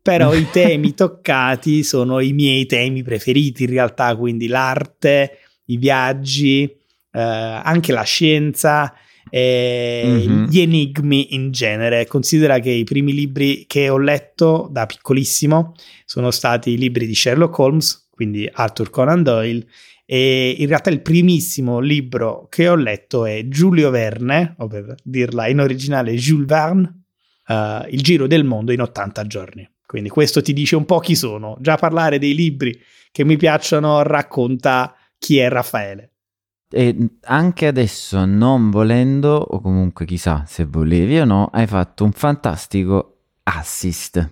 però 0.00 0.32
i 0.32 0.48
temi 0.50 0.94
toccati 0.96 1.82
sono 1.82 2.20
i 2.20 2.32
miei 2.32 2.64
temi 2.64 3.02
preferiti 3.02 3.64
in 3.64 3.70
realtà 3.70 4.16
quindi 4.16 4.46
l'arte 4.46 5.38
i 5.66 5.76
viaggi 5.76 6.78
Uh, 7.12 7.18
anche 7.62 7.92
la 7.92 8.02
scienza 8.02 8.94
e 9.30 10.02
mm-hmm. 10.04 10.44
gli 10.44 10.60
enigmi 10.60 11.34
in 11.34 11.50
genere. 11.52 12.06
Considera 12.06 12.58
che 12.58 12.70
i 12.70 12.84
primi 12.84 13.12
libri 13.12 13.64
che 13.66 13.88
ho 13.88 13.98
letto 13.98 14.68
da 14.70 14.86
piccolissimo 14.86 15.74
sono 16.04 16.30
stati 16.30 16.70
i 16.70 16.78
libri 16.78 17.06
di 17.06 17.14
Sherlock 17.14 17.56
Holmes, 17.58 18.08
quindi 18.10 18.48
Arthur 18.52 18.90
Conan 18.90 19.22
Doyle, 19.22 19.66
e 20.04 20.56
in 20.58 20.66
realtà 20.66 20.90
il 20.90 21.02
primissimo 21.02 21.78
libro 21.78 22.48
che 22.50 22.68
ho 22.68 22.74
letto 22.74 23.24
è 23.24 23.46
Giulio 23.46 23.90
Verne, 23.90 24.56
o 24.58 24.66
per 24.66 24.96
dirla 25.04 25.46
in 25.46 25.60
originale 25.60 26.14
Jules 26.14 26.46
Verne, 26.46 27.02
uh, 27.46 27.86
Il 27.88 28.02
giro 28.02 28.26
del 28.26 28.44
mondo 28.44 28.72
in 28.72 28.80
80 28.80 29.26
giorni. 29.26 29.70
Quindi 29.86 30.08
questo 30.08 30.42
ti 30.42 30.52
dice 30.52 30.76
un 30.76 30.84
po' 30.84 30.98
chi 30.98 31.14
sono. 31.14 31.56
Già 31.60 31.76
parlare 31.76 32.18
dei 32.18 32.34
libri 32.34 32.76
che 33.12 33.24
mi 33.24 33.36
piacciono 33.36 34.02
racconta 34.02 34.94
chi 35.18 35.38
è 35.38 35.48
Raffaele. 35.48 36.09
E 36.72 37.16
anche 37.22 37.66
adesso, 37.66 38.24
non 38.24 38.70
volendo, 38.70 39.34
o 39.34 39.60
comunque 39.60 40.06
chissà 40.06 40.44
se 40.46 40.64
volevi 40.64 41.18
o 41.18 41.24
no, 41.24 41.46
hai 41.52 41.66
fatto 41.66 42.04
un 42.04 42.12
fantastico 42.12 43.22
assist. 43.42 44.30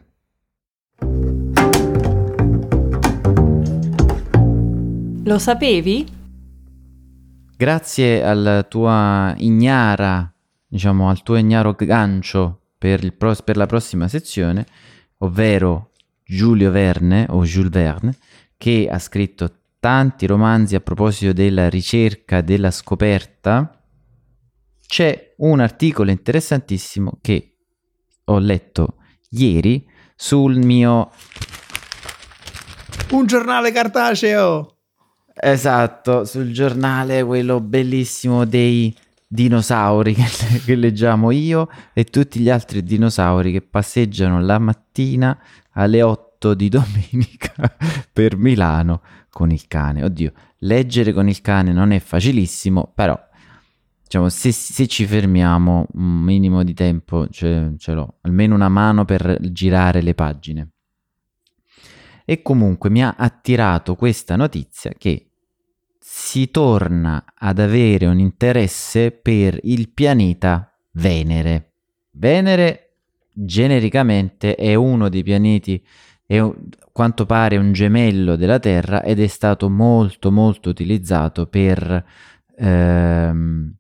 Lo 5.24 5.38
sapevi? 5.38 6.07
Grazie 7.57 8.22
alla 8.22 8.62
tua 8.62 9.35
ignara, 9.38 10.33
diciamo, 10.64 11.11
al 11.11 11.24
tuo 11.24 11.35
ignaro 11.35 11.74
gancio 11.77 12.61
per, 12.79 13.03
il 13.03 13.14
pro- 13.14 13.35
per 13.44 13.57
la 13.57 13.66
prossima 13.66 14.07
sezione, 14.07 14.64
ovvero 15.18 15.90
Giulio 16.22 16.70
Verne 16.70 17.27
o 17.31 17.42
Jules 17.42 17.72
Verne, 17.72 18.16
che 18.57 18.88
ha 18.88 18.98
scritto 19.01 19.58
tanti 19.81 20.27
romanzi 20.27 20.75
a 20.75 20.81
proposito 20.81 21.33
della 21.33 21.69
ricerca, 21.69 22.41
della 22.41 22.71
scoperta, 22.71 23.83
c'è 24.87 25.35
un 25.38 25.61
articolo 25.61 26.11
interessantissimo 26.11 27.19
che 27.21 27.57
ho 28.25 28.38
letto 28.38 28.97
ieri 29.31 29.87
sul 30.14 30.59
mio... 30.59 31.11
Un 33.11 33.27
giornale 33.27 33.71
cartaceo! 33.71 34.77
Esatto, 35.41 36.25
sul 36.25 36.53
giornale 36.53 37.23
quello 37.23 37.61
bellissimo 37.61 38.45
dei 38.45 38.95
dinosauri 39.27 40.14
che, 40.14 40.25
che 40.64 40.75
leggiamo 40.75 41.31
io 41.31 41.69
e 41.93 42.05
tutti 42.05 42.41
gli 42.41 42.51
altri 42.51 42.83
dinosauri 42.83 43.53
che 43.53 43.61
passeggiano 43.61 44.41
la 44.41 44.59
mattina 44.59 45.38
alle 45.73 46.03
8 46.03 46.28
di 46.55 46.68
domenica 46.68 47.55
per 48.12 48.37
Milano 48.37 49.03
con 49.31 49.51
il 49.51 49.66
cane. 49.66 50.05
Oddio, 50.05 50.33
leggere 50.59 51.12
con 51.12 51.29
il 51.29 51.40
cane 51.40 51.72
non 51.72 51.90
è 51.90 51.98
facilissimo, 51.98 52.92
però 52.94 53.18
diciamo, 54.03 54.29
se, 54.29 54.53
se 54.53 54.87
ci 54.87 55.05
fermiamo 55.05 55.87
un 55.92 56.20
minimo 56.20 56.62
di 56.62 56.74
tempo 56.74 57.29
ce, 57.29 57.74
ce 57.77 57.92
l'ho, 57.92 58.18
almeno 58.22 58.55
una 58.55 58.68
mano 58.68 59.05
per 59.05 59.38
girare 59.51 60.01
le 60.01 60.14
pagine. 60.14 60.70
E 62.24 62.42
comunque 62.42 62.90
mi 62.90 63.03
ha 63.03 63.14
attirato 63.16 63.94
questa 63.94 64.37
notizia 64.37 64.92
che 64.96 65.31
si 65.98 66.51
torna 66.51 67.24
ad 67.35 67.59
avere 67.59 68.07
un 68.07 68.18
interesse 68.18 69.11
per 69.11 69.59
il 69.62 69.90
pianeta 69.90 70.72
Venere. 70.92 71.72
Venere 72.12 72.88
genericamente 73.33 74.57
è 74.57 74.74
uno 74.74 75.09
dei 75.09 75.22
pianeti, 75.22 75.83
è 76.31 76.47
quanto 76.93 77.25
pare 77.25 77.57
un 77.57 77.73
gemello 77.73 78.37
della 78.37 78.59
Terra 78.59 79.03
ed 79.03 79.19
è 79.19 79.27
stato 79.29 79.71
molto 79.71 80.31
molto 80.31 80.69
utilizzato 80.69 81.47
per 81.47 82.05
ehm, 82.55 83.73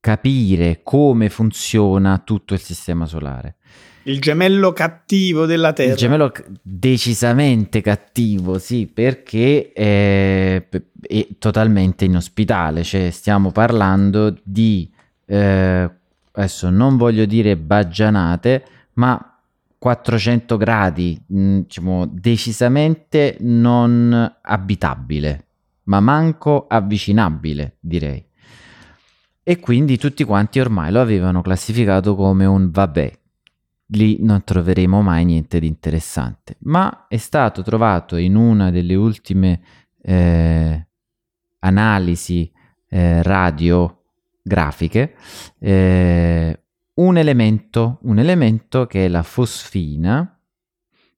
capire 0.00 0.80
come 0.82 1.28
funziona 1.28 2.22
tutto 2.24 2.54
il 2.54 2.60
sistema 2.60 3.04
solare. 3.04 3.56
Il 4.04 4.18
gemello 4.18 4.72
cattivo 4.72 5.44
della 5.44 5.74
Terra. 5.74 5.92
Il 5.92 5.98
gemello 5.98 6.32
decisamente 6.62 7.82
cattivo, 7.82 8.58
sì, 8.58 8.86
perché 8.86 9.72
è, 9.72 10.66
è 11.02 11.26
totalmente 11.38 12.06
inospitale. 12.06 12.82
Cioè, 12.82 13.10
stiamo 13.10 13.52
parlando 13.52 14.34
di, 14.42 14.90
eh, 15.26 15.90
adesso 16.32 16.70
non 16.70 16.96
voglio 16.96 17.26
dire 17.26 17.58
baggianate, 17.58 18.64
ma 18.94 19.31
400 19.82 20.56
gradi, 20.56 21.20
mh, 21.26 21.58
diciamo, 21.62 22.06
decisamente 22.06 23.36
non 23.40 24.32
abitabile, 24.40 25.46
ma 25.86 25.98
manco 25.98 26.68
avvicinabile, 26.68 27.78
direi. 27.80 28.24
E 29.42 29.58
quindi 29.58 29.98
tutti 29.98 30.22
quanti 30.22 30.60
ormai 30.60 30.92
lo 30.92 31.00
avevano 31.00 31.42
classificato 31.42 32.14
come 32.14 32.44
un 32.44 32.70
vabbè, 32.70 33.18
lì 33.86 34.18
non 34.20 34.44
troveremo 34.44 35.02
mai 35.02 35.24
niente 35.24 35.58
di 35.58 35.66
interessante. 35.66 36.58
Ma 36.60 37.06
è 37.08 37.16
stato 37.16 37.62
trovato 37.62 38.14
in 38.14 38.36
una 38.36 38.70
delle 38.70 38.94
ultime 38.94 39.62
eh, 40.00 40.86
analisi 41.58 42.48
eh, 42.88 43.20
radiografiche 43.20 45.16
eh, 45.58 46.61
un 46.94 47.16
elemento, 47.16 47.98
un 48.02 48.18
elemento 48.18 48.86
che 48.86 49.06
è 49.06 49.08
la 49.08 49.22
fosfina, 49.22 50.38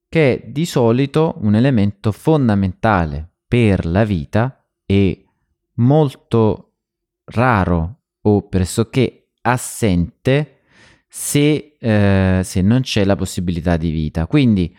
che 0.08 0.34
è 0.34 0.46
di 0.46 0.64
solito 0.66 1.36
un 1.40 1.54
elemento 1.54 2.12
fondamentale 2.12 3.28
per 3.46 3.86
la 3.86 4.04
vita 4.04 4.64
e 4.86 5.26
molto 5.74 6.72
raro 7.26 8.00
o 8.22 8.48
pressoché 8.48 9.30
assente 9.42 10.60
se, 11.08 11.76
eh, 11.78 12.40
se 12.42 12.62
non 12.62 12.80
c'è 12.80 13.04
la 13.04 13.16
possibilità 13.16 13.76
di 13.76 13.90
vita. 13.90 14.26
Quindi 14.26 14.76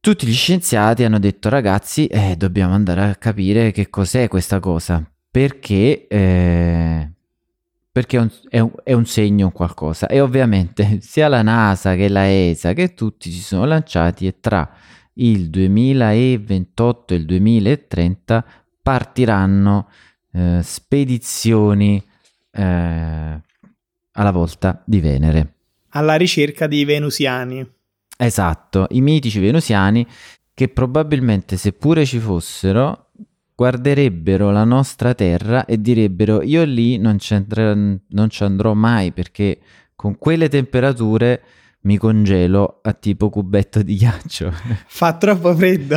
tutti 0.00 0.26
gli 0.26 0.32
scienziati 0.32 1.02
hanno 1.02 1.18
detto 1.18 1.48
ragazzi 1.48 2.06
eh, 2.06 2.36
dobbiamo 2.36 2.74
andare 2.74 3.02
a 3.02 3.16
capire 3.16 3.72
che 3.72 3.90
cos'è 3.90 4.28
questa 4.28 4.60
cosa 4.60 5.04
perché, 5.28 6.06
eh, 6.06 7.12
perché 7.96 8.18
è, 8.18 8.20
un, 8.20 8.30
è, 8.50 8.58
un, 8.58 8.72
è, 8.84 8.92
un, 8.92 9.06
segno, 9.06 9.50
qualcosa 9.50 10.06
e 10.06 10.20
ovviamente 10.20 10.98
sia 11.00 11.28
la 11.28 11.40
NASA 11.40 11.94
che 11.94 12.10
la 12.10 12.30
ESA 12.30 12.74
che 12.74 12.92
tutti 12.92 13.30
si 13.30 13.40
sono 13.40 13.64
lanciati 13.64 14.26
e 14.26 14.38
tra 14.38 14.70
il 15.14 15.48
2028 15.48 17.14
e 17.14 17.16
il 17.16 17.24
2030 17.24 18.44
partiranno 18.82 19.88
eh, 20.30 20.60
spedizioni 20.62 22.06
eh, 22.50 23.40
alla 24.12 24.30
volta 24.30 24.82
di 24.84 25.00
Venere. 25.00 25.54
Alla 25.92 26.16
ricerca 26.16 26.66
dei 26.66 26.84
venusiani. 26.84 27.66
Esatto, 28.18 28.88
i 28.90 29.00
mitici 29.00 29.38
venusiani 29.38 30.06
che 30.52 30.68
probabilmente 30.68 31.56
seppure 31.56 32.04
ci 32.04 32.18
fossero 32.18 33.05
guarderebbero 33.56 34.50
la 34.50 34.64
nostra 34.64 35.14
terra 35.14 35.64
e 35.64 35.80
direbbero 35.80 36.42
io 36.42 36.62
lì 36.64 36.98
non, 36.98 37.16
non 38.08 38.30
ci 38.30 38.42
andrò 38.42 38.74
mai 38.74 39.12
perché 39.12 39.58
con 39.96 40.18
quelle 40.18 40.50
temperature 40.50 41.42
mi 41.80 41.96
congelo 41.96 42.80
a 42.82 42.92
tipo 42.92 43.30
cubetto 43.30 43.82
di 43.82 43.96
ghiaccio. 43.96 44.52
Fa 44.86 45.16
troppo 45.16 45.54
freddo. 45.54 45.96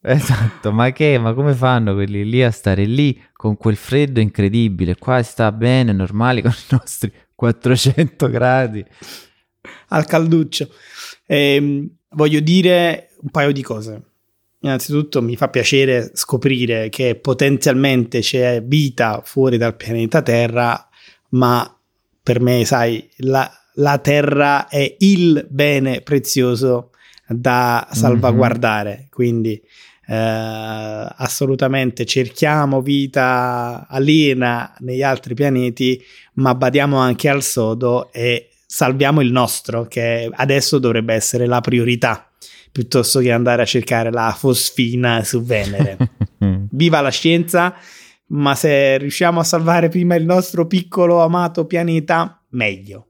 Esatto, 0.00 0.72
ma 0.72 0.90
che? 0.90 1.18
Ma 1.18 1.34
come 1.34 1.52
fanno 1.52 1.94
quelli 1.94 2.28
lì 2.28 2.42
a 2.42 2.50
stare 2.50 2.84
lì 2.84 3.20
con 3.32 3.56
quel 3.56 3.76
freddo 3.76 4.20
incredibile? 4.20 4.96
Qua 4.96 5.22
sta 5.22 5.52
bene, 5.52 5.92
normali 5.92 6.42
con 6.42 6.50
i 6.50 6.64
nostri 6.70 7.12
400 7.34 8.28
gradi. 8.28 8.84
Al 9.88 10.06
calduccio. 10.06 10.68
Eh, 11.26 11.88
voglio 12.10 12.40
dire 12.40 13.10
un 13.20 13.30
paio 13.30 13.52
di 13.52 13.62
cose. 13.62 14.11
Innanzitutto 14.64 15.20
mi 15.22 15.36
fa 15.36 15.48
piacere 15.48 16.12
scoprire 16.14 16.88
che 16.88 17.16
potenzialmente 17.16 18.20
c'è 18.20 18.62
vita 18.62 19.20
fuori 19.24 19.58
dal 19.58 19.76
pianeta 19.76 20.22
Terra, 20.22 20.88
ma 21.30 21.76
per 22.22 22.40
me, 22.40 22.64
sai, 22.64 23.08
la, 23.18 23.50
la 23.74 23.98
Terra 23.98 24.68
è 24.68 24.96
il 25.00 25.46
bene 25.50 26.00
prezioso 26.00 26.90
da 27.26 27.88
salvaguardare. 27.90 28.90
Mm-hmm. 28.90 29.06
Quindi 29.10 29.62
eh, 30.06 30.14
assolutamente 31.16 32.04
cerchiamo 32.04 32.82
vita 32.82 33.86
aliena 33.88 34.74
negli 34.78 35.02
altri 35.02 35.34
pianeti, 35.34 36.00
ma 36.34 36.54
badiamo 36.54 36.96
anche 36.98 37.28
al 37.28 37.42
sodo 37.42 38.12
e 38.12 38.50
salviamo 38.64 39.20
il 39.20 39.32
nostro, 39.32 39.86
che 39.86 40.30
adesso 40.32 40.78
dovrebbe 40.78 41.14
essere 41.14 41.46
la 41.46 41.60
priorità, 41.60 42.30
piuttosto 42.72 43.20
che 43.20 43.30
andare 43.30 43.62
a 43.62 43.66
cercare 43.66 44.10
la 44.10 44.34
fosfina 44.36 45.22
su 45.22 45.42
Venere. 45.42 45.96
Viva 46.72 47.00
la 47.00 47.10
scienza, 47.10 47.74
ma 48.28 48.54
se 48.54 48.98
riusciamo 48.98 49.38
a 49.38 49.44
salvare 49.44 49.88
prima 49.90 50.14
il 50.14 50.24
nostro 50.24 50.66
piccolo 50.66 51.20
amato 51.22 51.66
pianeta, 51.66 52.42
meglio. 52.50 53.08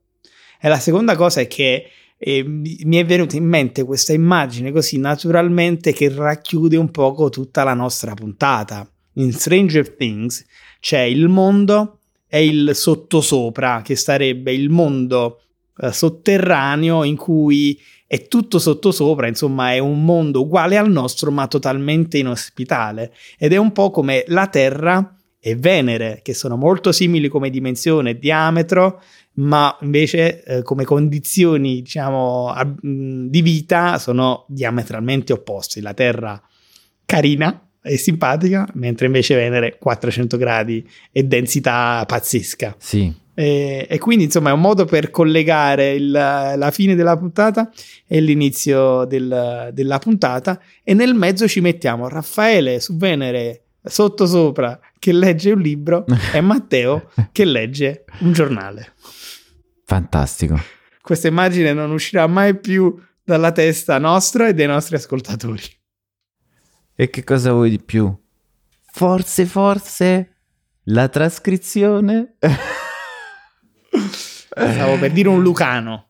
E 0.60 0.68
la 0.68 0.78
seconda 0.78 1.16
cosa 1.16 1.40
è 1.40 1.46
che 1.46 1.86
e 2.24 2.44
mi 2.44 2.96
è 2.98 3.04
venuta 3.04 3.34
in 3.34 3.44
mente 3.44 3.82
questa 3.82 4.12
immagine 4.12 4.70
così 4.70 4.96
naturalmente 4.96 5.92
che 5.92 6.08
racchiude 6.08 6.76
un 6.76 6.92
poco 6.92 7.30
tutta 7.30 7.64
la 7.64 7.74
nostra 7.74 8.14
puntata. 8.14 8.88
In 9.14 9.32
Stranger 9.32 9.96
Things 9.96 10.44
c'è 10.78 11.00
il 11.00 11.26
mondo 11.26 11.98
e 12.28 12.46
il 12.46 12.76
sottosopra, 12.76 13.82
che 13.82 13.96
sarebbe 13.96 14.52
il 14.52 14.70
mondo 14.70 15.40
eh, 15.76 15.90
sotterraneo 15.90 17.02
in 17.02 17.16
cui 17.16 17.76
è 18.12 18.28
tutto 18.28 18.58
sottosopra, 18.58 19.26
insomma 19.26 19.72
è 19.72 19.78
un 19.78 20.04
mondo 20.04 20.42
uguale 20.42 20.76
al 20.76 20.90
nostro 20.90 21.30
ma 21.30 21.46
totalmente 21.46 22.18
inospitale 22.18 23.14
ed 23.38 23.54
è 23.54 23.56
un 23.56 23.72
po' 23.72 23.90
come 23.90 24.24
la 24.26 24.48
Terra 24.48 25.16
e 25.40 25.56
Venere, 25.56 26.20
che 26.22 26.34
sono 26.34 26.56
molto 26.56 26.92
simili 26.92 27.28
come 27.28 27.48
dimensione 27.48 28.10
e 28.10 28.18
diametro, 28.18 29.00
ma 29.36 29.74
invece 29.80 30.44
eh, 30.44 30.62
come 30.62 30.84
condizioni 30.84 31.80
diciamo 31.80 32.52
di 32.82 33.40
vita 33.40 33.96
sono 33.96 34.44
diametralmente 34.46 35.32
opposti. 35.32 35.80
La 35.80 35.94
Terra 35.94 36.38
carina 37.06 37.66
e 37.80 37.96
simpatica, 37.96 38.68
mentre 38.74 39.06
invece 39.06 39.36
Venere 39.36 39.78
400 39.78 40.36
gradi 40.36 40.86
e 41.10 41.22
densità 41.22 42.04
pazzesca. 42.06 42.76
Sì. 42.76 43.20
E, 43.34 43.86
e 43.88 43.98
quindi 43.98 44.24
insomma 44.24 44.50
è 44.50 44.52
un 44.52 44.60
modo 44.60 44.84
per 44.84 45.10
collegare 45.10 45.92
il, 45.92 46.10
la 46.10 46.70
fine 46.70 46.94
della 46.94 47.16
puntata 47.16 47.70
e 48.06 48.20
l'inizio 48.20 49.04
del, 49.06 49.70
della 49.72 49.98
puntata 49.98 50.60
e 50.82 50.92
nel 50.92 51.14
mezzo 51.14 51.48
ci 51.48 51.60
mettiamo 51.60 52.08
Raffaele 52.08 52.78
su 52.78 52.96
Venere 52.96 53.64
sotto 53.82 54.26
sopra 54.26 54.78
che 54.98 55.12
legge 55.12 55.52
un 55.52 55.60
libro 55.60 56.04
e 56.32 56.40
Matteo 56.42 57.10
che 57.32 57.44
legge 57.44 58.04
un 58.20 58.32
giornale. 58.32 58.92
Fantastico. 59.84 60.60
Questa 61.00 61.26
immagine 61.26 61.72
non 61.72 61.90
uscirà 61.90 62.26
mai 62.26 62.58
più 62.58 62.96
dalla 63.24 63.50
testa 63.50 63.98
nostra 63.98 64.48
e 64.48 64.54
dei 64.54 64.66
nostri 64.66 64.96
ascoltatori. 64.96 65.62
E 66.94 67.10
che 67.10 67.24
cosa 67.24 67.52
vuoi 67.52 67.70
di 67.70 67.80
più? 67.80 68.14
Forse, 68.92 69.46
forse 69.46 70.36
la 70.84 71.08
trascrizione? 71.08 72.36
Stavo 73.94 74.98
per 74.98 75.12
dire 75.12 75.28
un 75.28 75.42
Lucano. 75.42 76.08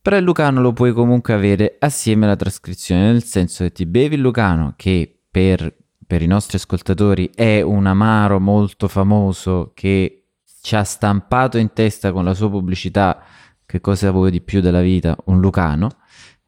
Però 0.00 0.16
il 0.16 0.24
Lucano 0.24 0.60
lo 0.60 0.72
puoi 0.72 0.92
comunque 0.92 1.32
avere 1.32 1.76
assieme 1.78 2.24
alla 2.24 2.36
trascrizione, 2.36 3.12
nel 3.12 3.22
senso 3.22 3.64
che 3.64 3.72
ti 3.72 3.86
bevi 3.86 4.16
il 4.16 4.20
Lucano 4.20 4.74
che 4.76 5.20
per 5.30 5.80
per 6.12 6.20
i 6.20 6.26
nostri 6.26 6.58
ascoltatori 6.58 7.30
è 7.34 7.62
un 7.62 7.86
amaro 7.86 8.38
molto 8.38 8.86
famoso 8.86 9.72
che 9.74 10.26
ci 10.60 10.76
ha 10.76 10.84
stampato 10.84 11.56
in 11.56 11.72
testa 11.72 12.12
con 12.12 12.22
la 12.22 12.34
sua 12.34 12.50
pubblicità 12.50 13.24
che 13.64 13.80
cosa 13.80 14.10
vuoi 14.10 14.30
di 14.30 14.42
più 14.42 14.60
della 14.60 14.82
vita? 14.82 15.16
Un 15.24 15.40
Lucano. 15.40 15.88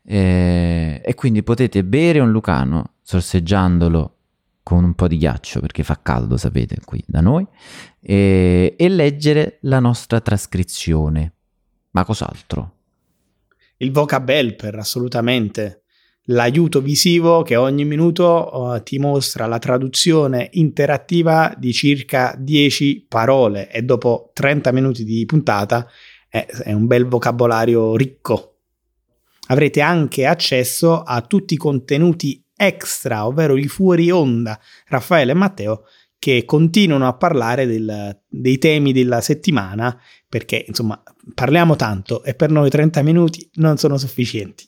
Eh, 0.04 1.00
e 1.02 1.14
quindi 1.14 1.42
potete 1.42 1.82
bere 1.82 2.20
un 2.20 2.30
Lucano 2.30 2.96
sorseggiandolo 3.00 4.16
con 4.64 4.82
un 4.82 4.94
po' 4.94 5.06
di 5.06 5.18
ghiaccio 5.18 5.60
perché 5.60 5.84
fa 5.84 6.00
caldo, 6.02 6.38
sapete, 6.38 6.78
qui 6.84 7.04
da 7.06 7.20
noi, 7.20 7.46
e, 8.00 8.74
e 8.76 8.88
leggere 8.88 9.58
la 9.60 9.78
nostra 9.78 10.20
trascrizione. 10.20 11.34
Ma 11.90 12.04
cos'altro? 12.04 12.72
Il 13.76 13.92
vocab 13.92 14.28
helper, 14.28 14.74
assolutamente. 14.76 15.82
L'aiuto 16.28 16.80
visivo 16.80 17.42
che 17.42 17.56
ogni 17.56 17.84
minuto 17.84 18.50
uh, 18.50 18.82
ti 18.82 18.98
mostra 18.98 19.46
la 19.46 19.58
traduzione 19.58 20.48
interattiva 20.52 21.54
di 21.58 21.70
circa 21.74 22.34
10 22.38 23.04
parole 23.06 23.70
e 23.70 23.82
dopo 23.82 24.30
30 24.32 24.72
minuti 24.72 25.04
di 25.04 25.26
puntata 25.26 25.86
è, 26.26 26.46
è 26.46 26.72
un 26.72 26.86
bel 26.86 27.06
vocabolario 27.06 27.94
ricco. 27.94 28.60
Avrete 29.48 29.82
anche 29.82 30.24
accesso 30.24 31.02
a 31.02 31.20
tutti 31.20 31.52
i 31.52 31.58
contenuti 31.58 32.43
extra, 32.56 33.26
ovvero 33.26 33.56
i 33.56 33.68
fuori 33.68 34.10
onda, 34.10 34.58
Raffaele 34.86 35.32
e 35.32 35.34
Matteo, 35.34 35.84
che 36.18 36.44
continuano 36.46 37.06
a 37.06 37.12
parlare 37.12 37.66
del, 37.66 38.18
dei 38.26 38.58
temi 38.58 38.92
della 38.92 39.20
settimana, 39.20 40.00
perché 40.28 40.64
insomma 40.66 41.02
parliamo 41.34 41.76
tanto 41.76 42.22
e 42.24 42.34
per 42.34 42.50
noi 42.50 42.70
30 42.70 43.02
minuti 43.02 43.48
non 43.56 43.76
sono 43.76 43.98
sufficienti. 43.98 44.66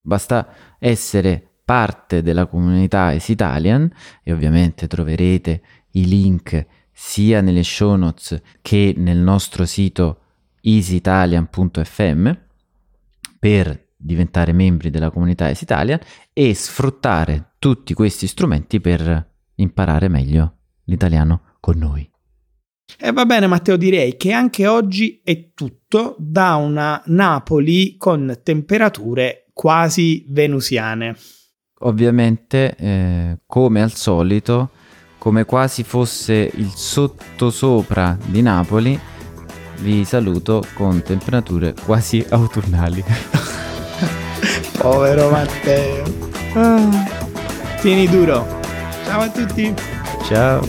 Basta 0.00 0.76
essere 0.78 1.44
parte 1.64 2.22
della 2.22 2.46
comunità 2.46 3.14
Esitalian 3.14 3.90
e 4.22 4.32
ovviamente 4.32 4.86
troverete 4.86 5.62
i 5.92 6.06
link 6.06 6.66
sia 6.92 7.40
nelle 7.40 7.62
show 7.62 7.96
notes 7.96 8.40
che 8.60 8.94
nel 8.96 9.18
nostro 9.18 9.64
sito 9.64 10.20
easyitalian.fm 10.60 12.30
per 13.38 13.81
diventare 14.02 14.52
membri 14.52 14.90
della 14.90 15.10
comunità 15.10 15.48
Esitalian 15.48 16.00
e 16.32 16.54
sfruttare 16.54 17.54
tutti 17.58 17.94
questi 17.94 18.26
strumenti 18.26 18.80
per 18.80 19.30
imparare 19.56 20.08
meglio 20.08 20.56
l'italiano 20.84 21.56
con 21.60 21.78
noi. 21.78 22.10
E 22.98 23.12
va 23.12 23.24
bene 23.24 23.46
Matteo, 23.46 23.76
direi 23.76 24.16
che 24.16 24.32
anche 24.32 24.66
oggi 24.66 25.20
è 25.24 25.52
tutto 25.54 26.16
da 26.18 26.56
una 26.56 27.00
Napoli 27.06 27.96
con 27.96 28.40
temperature 28.42 29.46
quasi 29.52 30.24
venusiane. 30.28 31.16
Ovviamente, 31.80 32.76
eh, 32.76 33.38
come 33.46 33.82
al 33.82 33.92
solito, 33.92 34.70
come 35.18 35.44
quasi 35.44 35.84
fosse 35.84 36.50
il 36.54 36.70
sottosopra 36.74 38.16
di 38.26 38.42
Napoli, 38.42 38.98
vi 39.80 40.04
saluto 40.04 40.64
con 40.74 41.02
temperature 41.02 41.74
quasi 41.84 42.24
autunnali. 42.28 43.02
Povero 44.82 45.30
Matteo. 45.30 46.02
Ah, 46.54 47.06
tieni 47.80 48.08
duro. 48.08 48.44
Ciao 49.04 49.20
a 49.20 49.28
tutti. 49.28 49.72
Ciao. 50.26 50.60